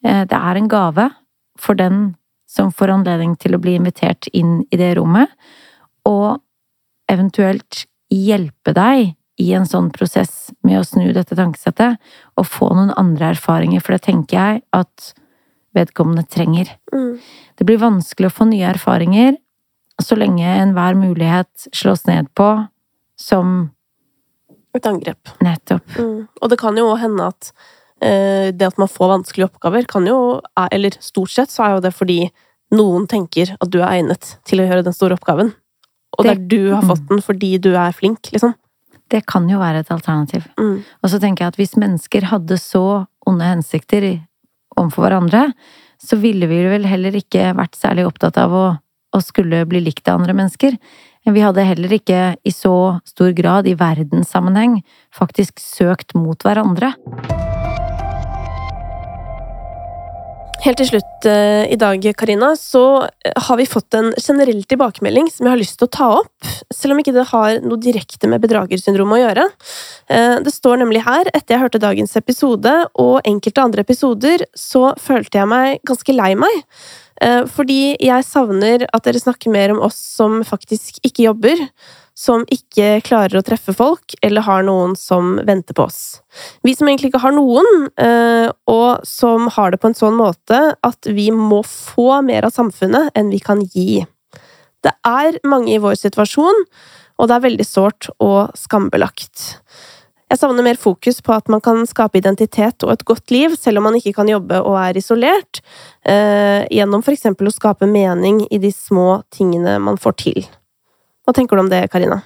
Eh, 0.03 0.23
det 0.27 0.35
er 0.37 0.59
en 0.59 0.69
gave 0.71 1.07
for 1.59 1.79
den 1.79 2.01
som 2.49 2.73
får 2.73 2.91
anledning 2.93 3.35
til 3.39 3.55
å 3.55 3.61
bli 3.61 3.75
invitert 3.77 4.27
inn 4.33 4.63
i 4.73 4.79
det 4.79 4.95
rommet, 4.97 5.29
og 6.07 6.41
eventuelt 7.11 7.85
hjelpe 8.09 8.73
deg 8.73 9.13
i 9.39 9.51
en 9.55 9.67
sånn 9.67 9.89
prosess 9.95 10.49
med 10.67 10.81
å 10.81 10.85
snu 10.87 11.11
dette 11.15 11.37
tankesettet 11.37 11.99
og 12.37 12.47
få 12.47 12.69
noen 12.73 12.93
andre 12.99 13.31
erfaringer, 13.33 13.83
for 13.83 13.95
det 13.95 14.03
tenker 14.09 14.37
jeg 14.37 14.63
at 14.75 15.11
vedkommende 15.77 16.25
trenger. 16.27 16.73
Mm. 16.91 17.19
Det 17.55 17.67
blir 17.67 17.81
vanskelig 17.81 18.29
å 18.29 18.35
få 18.35 18.49
nye 18.49 18.67
erfaringer 18.73 19.37
så 20.03 20.15
lenge 20.15 20.47
enhver 20.47 20.95
mulighet 20.95 21.67
slås 21.75 22.05
ned 22.07 22.31
på 22.37 22.53
som 23.19 23.69
Et 24.77 24.85
angrep. 24.85 25.31
Nettopp. 25.41 25.95
Mm. 25.97 26.27
Og 26.29 26.49
det 26.51 26.59
kan 26.61 26.77
jo 26.77 26.91
hende 27.01 27.25
at 27.31 27.47
eh, 28.05 28.51
det 28.53 28.67
at 28.67 28.77
man 28.77 28.87
får 28.87 29.09
vanskelige 29.15 29.47
oppgaver, 29.49 29.87
kan 29.89 30.05
jo 30.05 30.41
Eller 30.69 30.93
stort 31.01 31.33
sett 31.33 31.49
så 31.49 31.63
er 31.65 31.71
jo 31.73 31.81
det 31.81 31.91
fordi 31.97 32.19
noen 32.77 33.07
tenker 33.09 33.55
at 33.57 33.71
du 33.73 33.79
er 33.81 33.97
egnet 33.97 34.35
til 34.45 34.61
å 34.61 34.67
gjøre 34.67 34.85
den 34.85 34.93
store 34.93 35.17
oppgaven. 35.17 35.49
Og 36.17 36.23
det, 36.23 36.35
der 36.35 36.45
du 36.53 36.73
har 36.75 36.85
fått 36.85 37.01
mm. 37.01 37.09
den 37.09 37.25
fordi 37.25 37.51
du 37.57 37.71
er 37.73 37.97
flink, 37.97 38.29
liksom. 38.29 38.53
Det 39.09 39.23
kan 39.29 39.47
jo 39.49 39.59
være 39.61 39.83
et 39.83 39.91
alternativ. 39.93 40.45
Mm. 40.59 40.81
Og 41.03 41.11
så 41.11 41.19
tenker 41.21 41.45
jeg 41.45 41.53
at 41.53 41.59
hvis 41.61 41.77
mennesker 41.81 42.29
hadde 42.31 42.59
så 42.61 43.05
onde 43.29 43.47
hensikter 43.47 44.11
overfor 44.77 45.07
hverandre, 45.07 45.49
så 45.99 46.15
ville 46.21 46.47
vi 46.47 46.61
vel 46.69 46.85
heller 46.87 47.17
ikke 47.17 47.51
vært 47.57 47.75
særlig 47.75 48.05
opptatt 48.07 48.37
av 48.39 48.53
å 48.55 48.67
å 49.15 49.21
skulle 49.23 49.63
bli 49.69 49.81
likt 49.83 50.07
av 50.07 50.21
andre 50.21 50.35
mennesker. 50.37 50.77
Vi 51.29 51.43
hadde 51.43 51.67
heller 51.67 51.93
ikke 51.93 52.21
i 52.47 52.53
så 52.53 52.99
stor 53.07 53.33
grad 53.37 53.67
i 53.69 53.77
verdenssammenheng 53.77 54.79
faktisk 55.15 55.61
søkt 55.61 56.15
mot 56.17 56.45
hverandre. 56.45 56.93
Helt 60.59 60.75
til 60.81 60.89
slutt 60.89 61.25
eh, 61.29 61.69
i 61.71 61.77
dag, 61.79 62.03
Karina, 62.19 62.49
så 62.59 63.05
eh, 63.07 63.35
har 63.47 63.57
vi 63.61 63.67
fått 63.69 63.95
en 63.95 64.09
generell 64.19 64.59
tilbakemelding 64.67 65.29
som 65.31 65.47
jeg 65.47 65.53
har 65.53 65.61
lyst 65.61 65.77
til 65.79 65.87
å 65.87 65.93
ta 65.95 66.07
opp, 66.17 66.49
selv 66.75 66.95
om 66.95 66.99
ikke 66.99 67.13
det 67.15 67.23
har 67.29 67.61
noe 67.63 67.79
direkte 67.79 68.27
med 68.27 68.43
bedragersyndrom 68.43 69.15
å 69.15 69.21
gjøre. 69.21 69.45
Eh, 70.11 70.35
det 70.43 70.51
står 70.51 70.81
nemlig 70.81 71.05
her, 71.05 71.31
etter 71.31 71.55
jeg 71.55 71.63
hørte 71.63 71.79
dagens 71.79 72.17
episode 72.19 72.73
og 72.99 73.21
enkelte 73.29 73.63
andre 73.63 73.85
episoder, 73.87 74.43
så 74.51 74.89
følte 74.99 75.39
jeg 75.39 75.51
meg 75.53 75.79
ganske 75.87 76.17
lei 76.17 76.33
meg. 76.39 76.65
Fordi 77.51 77.97
jeg 77.99 78.23
savner 78.23 78.85
at 78.95 79.03
dere 79.03 79.19
snakker 79.19 79.51
mer 79.51 79.73
om 79.73 79.81
oss 79.83 79.97
som 80.15 80.37
faktisk 80.47 81.01
ikke 81.03 81.25
jobber, 81.25 81.65
som 82.19 82.43
ikke 82.51 82.99
klarer 83.07 83.39
å 83.39 83.45
treffe 83.45 83.71
folk, 83.75 84.15
eller 84.25 84.43
har 84.43 84.65
noen 84.67 84.95
som 84.99 85.37
venter 85.47 85.77
på 85.77 85.85
oss. 85.87 86.19
Vi 86.67 86.73
som 86.75 86.89
egentlig 86.89 87.13
ikke 87.13 87.23
har 87.23 87.35
noen, 87.35 87.87
eh, 87.95 88.51
og 88.67 89.05
som 89.07 89.47
har 89.55 89.71
det 89.71 89.79
på 89.79 89.87
en 89.87 89.95
sånn 89.95 90.19
måte 90.19 90.59
at 90.83 91.07
vi 91.07 91.29
må 91.31 91.61
få 91.63 92.19
mer 92.27 92.49
av 92.49 92.55
samfunnet 92.55 93.15
enn 93.15 93.31
vi 93.31 93.39
kan 93.39 93.63
gi. 93.63 94.03
Det 94.83 94.91
er 95.07 95.39
mange 95.47 95.71
i 95.71 95.79
vår 95.79 95.95
situasjon, 95.99 96.65
og 97.19 97.27
det 97.27 97.35
er 97.35 97.47
veldig 97.47 97.67
sårt 97.67 98.11
og 98.19 98.51
skambelagt. 98.55 99.63
Jeg 100.29 100.43
savner 100.43 100.63
mer 100.63 100.77
fokus 100.77 101.23
på 101.25 101.33
at 101.33 101.47
man 101.49 101.63
kan 101.63 101.87
skape 101.89 102.19
identitet 102.19 102.83
og 102.85 102.93
et 102.93 103.07
godt 103.07 103.31
liv, 103.33 103.55
selv 103.57 103.79
om 103.79 103.87
man 103.89 103.97
ikke 103.97 104.13
kan 104.19 104.29
jobbe 104.29 104.59
og 104.61 104.75
er 104.77 104.99
isolert, 104.99 105.63
eh, 106.03 106.67
gjennom 106.69 107.01
eksempel 107.01 107.47
å 107.47 107.55
skape 107.55 107.87
mening 107.87 108.45
i 108.51 108.59
de 108.59 108.71
små 108.71 109.23
tingene 109.31 109.79
man 109.81 109.97
får 109.97 110.17
til. 110.21 110.49
Hva 111.29 111.33
tenker 111.37 111.59
du 111.59 111.61
om 111.61 111.67
det, 111.69 111.83
Karina? 111.93 112.23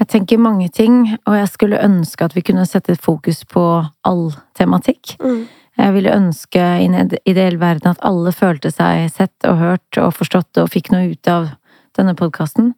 Jeg 0.00 0.08
tenker 0.10 0.40
mange 0.42 0.66
ting, 0.74 1.12
og 1.28 1.36
jeg 1.38 1.46
skulle 1.52 1.78
ønske 1.78 2.26
at 2.26 2.32
vi 2.34 2.42
kunne 2.42 2.64
sette 2.66 2.96
fokus 2.98 3.44
på 3.46 3.62
all 4.02 4.24
tematikk. 4.58 5.12
Mm. 5.22 5.44
Jeg 5.78 5.94
ville 5.94 6.16
ønske 6.16 6.58
i 6.58 6.88
en 6.88 7.12
ideell 7.22 7.60
verden 7.60 7.92
at 7.92 8.02
alle 8.02 8.32
følte 8.34 8.72
seg 8.74 9.06
sett 9.14 9.46
og 9.46 9.60
hørt 9.60 9.98
og 10.02 10.10
forstått 10.16 10.58
og 10.58 10.72
fikk 10.74 10.90
noe 10.90 11.12
ut 11.12 11.30
av 11.30 11.52
denne 11.94 12.16
podkasten. 12.18 12.72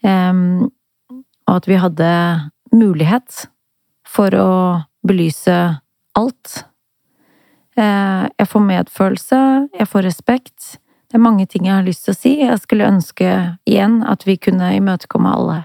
Um, 0.00 0.70
og 1.44 1.58
at 1.58 1.68
vi 1.68 1.76
hadde 1.82 2.08
mulighet 2.72 3.44
for 4.08 4.32
å 4.32 4.52
belyse 5.04 5.58
alt. 6.16 6.54
Uh, 7.76 8.32
jeg 8.32 8.48
får 8.48 8.64
medfølelse, 8.70 9.42
jeg 9.76 9.92
får 9.92 10.08
respekt. 10.08 10.78
Det 11.14 11.20
er 11.20 11.22
mange 11.22 11.44
ting 11.46 11.68
jeg 11.68 11.76
har 11.76 11.84
lyst 11.86 12.08
til 12.08 12.10
å 12.10 12.18
si. 12.18 12.30
Jeg 12.40 12.58
skulle 12.58 12.88
ønske 12.90 13.26
igjen 13.70 14.00
at 14.02 14.24
vi 14.26 14.34
kunne 14.34 14.72
imøtekomme 14.74 15.30
alle. 15.30 15.60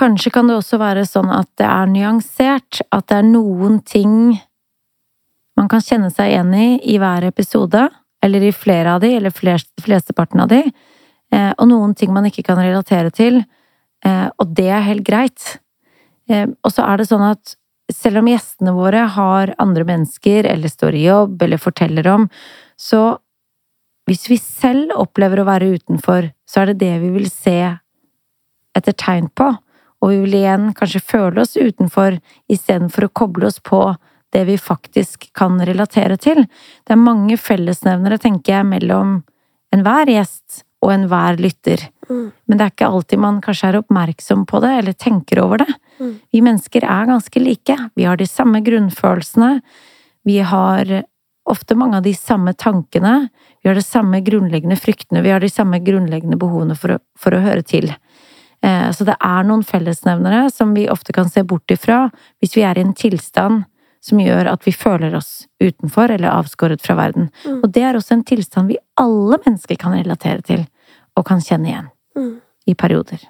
Kanskje 0.00 0.32
kan 0.32 0.48
det 0.48 0.54
også 0.56 0.78
være 0.80 1.02
sånn 1.04 1.28
at 1.28 1.50
det 1.60 1.66
er 1.68 1.90
nyansert, 1.92 2.78
at 2.88 3.10
det 3.12 3.18
er 3.18 3.26
noen 3.28 3.82
ting 3.84 4.14
man 5.60 5.68
kan 5.68 5.84
kjenne 5.84 6.08
seg 6.08 6.32
igjen 6.32 6.56
i 6.56 6.70
i 6.94 6.96
hver 7.02 7.28
episode, 7.28 7.84
eller 8.24 8.48
i 8.48 8.54
flere 8.56 8.96
av 8.96 9.04
de, 9.04 9.12
eller 9.18 9.36
flesteparten 9.36 10.46
av 10.46 10.48
de, 10.54 10.62
eh, 11.36 11.52
og 11.58 11.68
noen 11.68 11.92
ting 11.92 12.16
man 12.16 12.32
ikke 12.32 12.46
kan 12.48 12.56
relatere 12.56 13.12
til, 13.12 13.42
eh, 14.08 14.26
og 14.40 14.56
det 14.56 14.70
er 14.72 14.88
helt 14.88 15.04
greit. 15.04 15.58
Og 16.32 16.72
så 16.72 16.88
er 16.88 16.96
det 16.96 17.10
sånn 17.12 17.28
at 17.28 17.58
selv 17.92 18.22
om 18.22 18.32
gjestene 18.32 18.72
våre 18.72 19.04
har 19.20 19.52
andre 19.60 19.84
mennesker, 19.84 20.48
eller 20.48 20.72
står 20.72 20.96
i 20.96 21.06
jobb, 21.10 21.42
eller 21.44 21.60
forteller 21.60 22.08
om, 22.16 22.30
så 22.80 23.18
hvis 24.08 24.28
vi 24.30 24.38
selv 24.40 24.94
opplever 24.96 25.42
å 25.42 25.48
være 25.48 25.72
utenfor, 25.76 26.30
så 26.48 26.62
er 26.62 26.72
det 26.72 26.80
det 26.82 26.94
vi 27.02 27.12
vil 27.18 27.28
se 27.30 27.58
etter 28.78 28.94
tegn 28.96 29.28
på, 29.36 29.50
og 29.98 30.12
vi 30.12 30.20
vil 30.22 30.38
igjen 30.40 30.70
kanskje 30.78 31.02
føle 31.02 31.42
oss 31.42 31.56
utenfor 31.58 32.20
istedenfor 32.50 33.08
å 33.08 33.14
koble 33.20 33.48
oss 33.50 33.58
på 33.60 33.82
det 34.32 34.44
vi 34.48 34.58
faktisk 34.60 35.30
kan 35.36 35.58
relatere 35.64 36.18
til. 36.20 36.44
Det 36.84 36.94
er 36.94 37.00
mange 37.00 37.38
fellesnevnere, 37.40 38.20
tenker 38.22 38.58
jeg, 38.58 38.68
mellom 38.68 39.20
enhver 39.74 40.10
gjest 40.12 40.62
og 40.84 40.92
enhver 40.94 41.40
lytter. 41.40 41.88
Mm. 42.08 42.30
Men 42.46 42.58
det 42.58 42.64
er 42.64 42.72
ikke 42.74 42.90
alltid 42.92 43.22
man 43.24 43.40
kanskje 43.44 43.72
er 43.72 43.80
oppmerksom 43.80 44.44
på 44.48 44.60
det, 44.64 44.72
eller 44.80 44.96
tenker 44.96 45.42
over 45.42 45.64
det. 45.64 45.70
Mm. 45.98 46.12
Vi 46.32 46.42
mennesker 46.44 46.86
er 46.86 47.10
ganske 47.10 47.42
like. 47.42 47.78
Vi 47.98 48.06
har 48.06 48.20
de 48.20 48.28
samme 48.28 48.62
grunnfølelsene. 48.64 49.58
Vi 50.28 50.38
har 50.52 50.92
ofte 51.50 51.76
mange 51.78 51.98
av 51.98 52.04
de 52.04 52.14
samme 52.14 52.52
tankene. 52.54 53.28
Vi 53.62 53.70
har 53.70 53.78
de 53.78 53.84
samme 53.84 54.20
grunnleggende 54.24 54.76
fryktene. 54.76 55.22
Vi 55.24 55.32
har 55.32 55.40
de 55.40 55.50
samme 55.50 55.80
grunnleggende 55.84 56.38
behovene 56.40 56.76
for 56.78 56.96
å, 56.96 57.00
for 57.18 57.36
å 57.36 57.42
høre 57.44 57.64
til. 57.66 57.90
Eh, 58.62 58.90
så 58.94 59.06
det 59.06 59.16
er 59.20 59.46
noen 59.46 59.64
fellesnevnere 59.66 60.48
som 60.54 60.74
vi 60.74 60.88
ofte 60.90 61.14
kan 61.14 61.30
se 61.30 61.44
bort 61.46 61.70
ifra 61.70 62.08
hvis 62.42 62.56
vi 62.58 62.64
er 62.66 62.78
i 62.78 62.84
en 62.86 62.94
tilstand 62.96 63.66
som 64.04 64.20
gjør 64.22 64.52
at 64.52 64.66
vi 64.66 64.74
føler 64.74 65.14
oss 65.18 65.48
utenfor 65.62 66.12
eller 66.14 66.30
avskåret 66.30 66.82
fra 66.82 66.96
verden. 66.98 67.30
Mm. 67.44 67.62
Og 67.62 67.72
det 67.74 67.84
er 67.86 67.98
også 67.98 68.18
en 68.18 68.26
tilstand 68.26 68.70
vi 68.70 68.78
alle 69.00 69.40
mennesker 69.44 69.78
kan 69.80 69.96
relatere 69.96 70.44
til 70.46 70.66
og 71.18 71.26
kan 71.26 71.42
kjenne 71.42 71.72
igjen. 71.72 71.90
Mm. 72.18 72.36
I 72.68 72.74
perioder. 72.78 73.22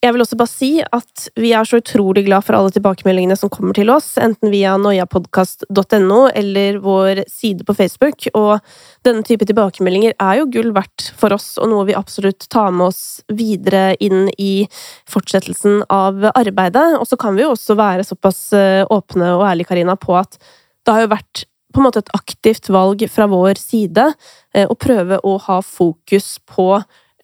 Jeg 0.00 0.14
vil 0.14 0.22
også 0.24 0.36
bare 0.40 0.48
si 0.48 0.68
at 0.80 1.26
vi 1.36 1.50
er 1.52 1.66
så 1.68 1.76
utrolig 1.82 2.22
glad 2.24 2.46
for 2.46 2.56
alle 2.56 2.72
tilbakemeldingene 2.72 3.36
som 3.36 3.50
kommer 3.52 3.76
til 3.76 3.90
oss, 3.92 4.14
enten 4.16 4.48
via 4.48 4.78
noiapodkast.no 4.80 6.20
eller 6.40 6.78
vår 6.80 7.20
side 7.28 7.66
på 7.68 7.74
Facebook, 7.76 8.24
og 8.32 8.64
denne 9.04 9.20
type 9.28 9.44
tilbakemeldinger 9.44 10.14
er 10.16 10.38
jo 10.38 10.46
gull 10.54 10.70
verdt 10.72 11.10
for 11.20 11.36
oss, 11.36 11.50
og 11.60 11.68
noe 11.68 11.84
vi 11.90 11.98
absolutt 11.98 12.48
tar 12.48 12.72
med 12.72 12.86
oss 12.86 13.02
videre 13.28 13.92
inn 14.00 14.30
i 14.40 14.64
fortsettelsen 15.10 15.84
av 15.92 16.24
arbeidet. 16.32 16.86
Og 16.96 17.04
så 17.10 17.20
kan 17.20 17.36
vi 17.36 17.44
jo 17.44 17.52
også 17.52 17.76
være 17.76 18.08
såpass 18.08 18.40
eh, 18.56 18.86
åpne 18.88 19.34
og 19.36 19.44
ærlige, 19.50 19.68
Karina, 19.68 19.98
på 20.00 20.16
at 20.16 20.40
det 20.40 20.96
har 20.96 21.04
jo 21.04 21.12
vært 21.12 21.44
på 21.74 21.82
en 21.82 21.90
måte 21.90 22.00
et 22.00 22.14
aktivt 22.16 22.72
valg 22.72 23.04
fra 23.12 23.28
vår 23.28 23.60
side 23.60 24.08
eh, 24.56 24.64
å 24.64 24.80
prøve 24.80 25.20
å 25.20 25.36
ha 25.44 25.60
fokus 25.60 26.38
på 26.48 26.72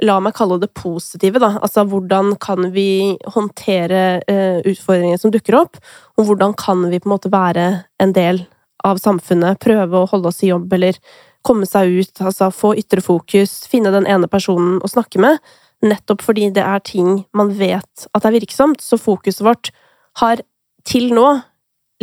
La 0.04 0.18
meg 0.20 0.34
kalle 0.36 0.58
det 0.60 0.74
positive, 0.76 1.40
da. 1.40 1.54
Altså 1.64 1.86
hvordan 1.88 2.34
kan 2.42 2.68
vi 2.74 3.16
håndtere 3.32 4.02
uh, 4.28 4.58
utfordringer 4.68 5.20
som 5.20 5.32
dukker 5.32 5.56
opp, 5.56 5.78
og 6.18 6.28
hvordan 6.28 6.52
kan 6.58 6.84
vi 6.90 7.00
på 7.00 7.08
en 7.08 7.14
måte 7.14 7.32
være 7.32 7.68
en 8.02 8.12
del 8.16 8.42
av 8.84 9.00
samfunnet, 9.00 9.60
prøve 9.62 10.02
å 10.02 10.10
holde 10.10 10.30
oss 10.30 10.42
i 10.44 10.50
jobb 10.50 10.72
eller 10.76 10.98
komme 11.46 11.66
seg 11.68 11.94
ut, 12.02 12.20
altså 12.20 12.50
få 12.54 12.74
ytre 12.78 13.02
fokus, 13.04 13.62
finne 13.70 13.92
den 13.94 14.08
ene 14.10 14.28
personen 14.30 14.80
å 14.84 14.90
snakke 14.90 15.20
med, 15.22 15.40
nettopp 15.86 16.24
fordi 16.24 16.50
det 16.54 16.64
er 16.64 16.82
ting 16.84 17.24
man 17.36 17.52
vet 17.56 18.06
at 18.12 18.26
er 18.26 18.36
virksomt, 18.36 18.82
så 18.82 18.98
fokuset 19.00 19.44
vårt 19.46 19.72
har 20.20 20.42
til 20.86 21.12
nå 21.14 21.28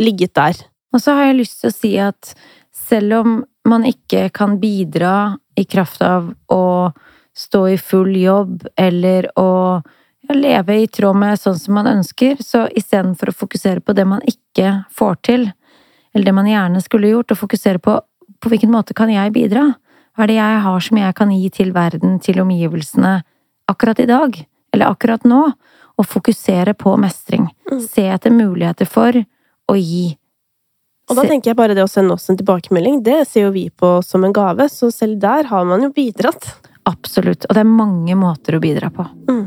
ligget 0.00 0.34
der. 0.36 0.58
Og 0.94 1.02
så 1.02 1.16
har 1.16 1.30
jeg 1.30 1.40
lyst 1.42 1.60
til 1.62 1.70
å 1.70 1.74
si 1.74 1.92
at 2.00 2.34
selv 2.74 3.18
om 3.20 3.40
man 3.68 3.86
ikke 3.88 4.28
kan 4.34 4.58
bidra 4.62 5.34
i 5.58 5.64
kraft 5.66 6.02
av 6.04 6.30
å 6.52 6.62
stå 7.36 7.66
i 7.74 7.76
full 7.78 8.14
jobb 8.16 8.66
eller 8.76 9.28
å 9.38 9.82
leve 10.32 10.78
i 10.80 10.88
tråd 10.88 11.18
med 11.20 11.40
sånn 11.40 11.58
som 11.58 11.76
man 11.76 11.90
ønsker. 11.90 12.38
Så 12.40 12.64
istedenfor 12.72 13.32
å 13.32 13.36
fokusere 13.36 13.82
på 13.84 13.92
det 13.96 14.06
man 14.08 14.24
ikke 14.24 14.84
får 14.94 15.20
til, 15.26 15.46
eller 16.14 16.30
det 16.30 16.36
man 16.36 16.48
gjerne 16.48 16.80
skulle 16.80 17.10
gjort, 17.10 17.34
og 17.34 17.42
fokusere 17.42 17.82
på 17.82 17.98
på 18.44 18.52
hvilken 18.52 18.72
måte 18.74 18.96
kan 18.96 19.12
jeg 19.12 19.32
bidra? 19.34 19.70
Hva 20.14 20.26
er 20.26 20.30
det 20.30 20.36
jeg 20.36 20.58
har 20.66 20.82
som 20.86 20.98
jeg 21.00 21.16
kan 21.18 21.30
gi 21.32 21.46
til 21.52 21.70
verden, 21.74 22.18
til 22.22 22.42
omgivelsene, 22.42 23.14
akkurat 23.70 24.02
i 24.04 24.10
dag? 24.10 24.36
Eller 24.74 24.92
akkurat 24.92 25.24
nå? 25.28 25.46
Og 25.94 26.08
fokusere 26.10 26.74
på 26.76 26.96
mestring. 27.00 27.48
Mm. 27.70 27.80
Se 27.80 28.04
etter 28.10 28.34
muligheter 28.34 28.88
for 28.90 29.16
å 29.16 29.76
gi. 29.78 30.16
Og 31.08 31.18
da 31.18 31.24
tenker 31.28 31.52
jeg 31.52 31.58
bare 31.58 31.76
det 31.76 31.84
å 31.84 31.90
sende 31.90 32.16
oss 32.16 32.28
en 32.32 32.38
tilbakemelding, 32.38 33.02
det 33.04 33.24
ser 33.28 33.46
jo 33.48 33.54
vi 33.54 33.66
på 33.68 33.98
som 34.04 34.24
en 34.24 34.32
gave, 34.34 34.68
så 34.72 34.88
selv 34.92 35.18
der 35.20 35.50
har 35.50 35.66
man 35.68 35.84
jo 35.84 35.90
bidratt. 35.94 36.48
Absolutt. 36.88 37.46
Og 37.48 37.56
det 37.56 37.64
er 37.64 37.76
mange 37.76 38.16
måter 38.18 38.56
å 38.56 38.62
bidra 38.62 38.90
på. 38.94 39.06
Mm. 39.30 39.46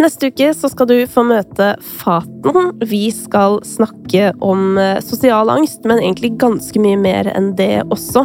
Neste 0.00 0.30
uke 0.32 0.46
så 0.56 0.68
skal 0.72 0.88
du 0.88 0.94
få 1.12 1.22
møte 1.28 1.74
Faten. 1.84 2.70
Vi 2.88 3.02
skal 3.12 3.58
snakke 3.68 4.30
om 4.40 4.78
eh, 4.80 4.96
sosial 5.04 5.50
angst, 5.52 5.84
men 5.84 6.00
egentlig 6.00 6.38
ganske 6.40 6.80
mye 6.80 6.96
mer 6.96 7.28
enn 7.34 7.50
det 7.58 7.82
også. 7.92 8.22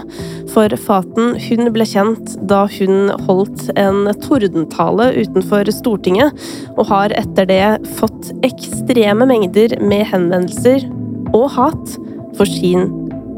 For 0.54 0.72
Faten 0.80 1.36
hun 1.50 1.72
ble 1.76 1.88
kjent 1.90 2.38
da 2.48 2.64
hun 2.78 3.12
holdt 3.28 3.68
en 3.76 4.08
tordentale 4.24 5.10
utenfor 5.18 5.68
Stortinget, 5.76 6.46
og 6.78 6.88
har 6.94 7.16
etter 7.20 7.50
det 7.52 7.66
fått 8.00 8.32
ekstreme 8.48 9.28
mengder 9.28 9.76
med 9.84 10.08
henvendelser 10.14 10.88
og 11.36 11.50
hat 11.58 12.00
for 12.40 12.48
sin 12.48 12.88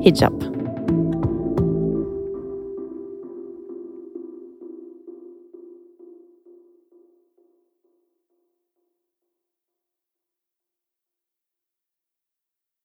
hijab. 0.06 0.57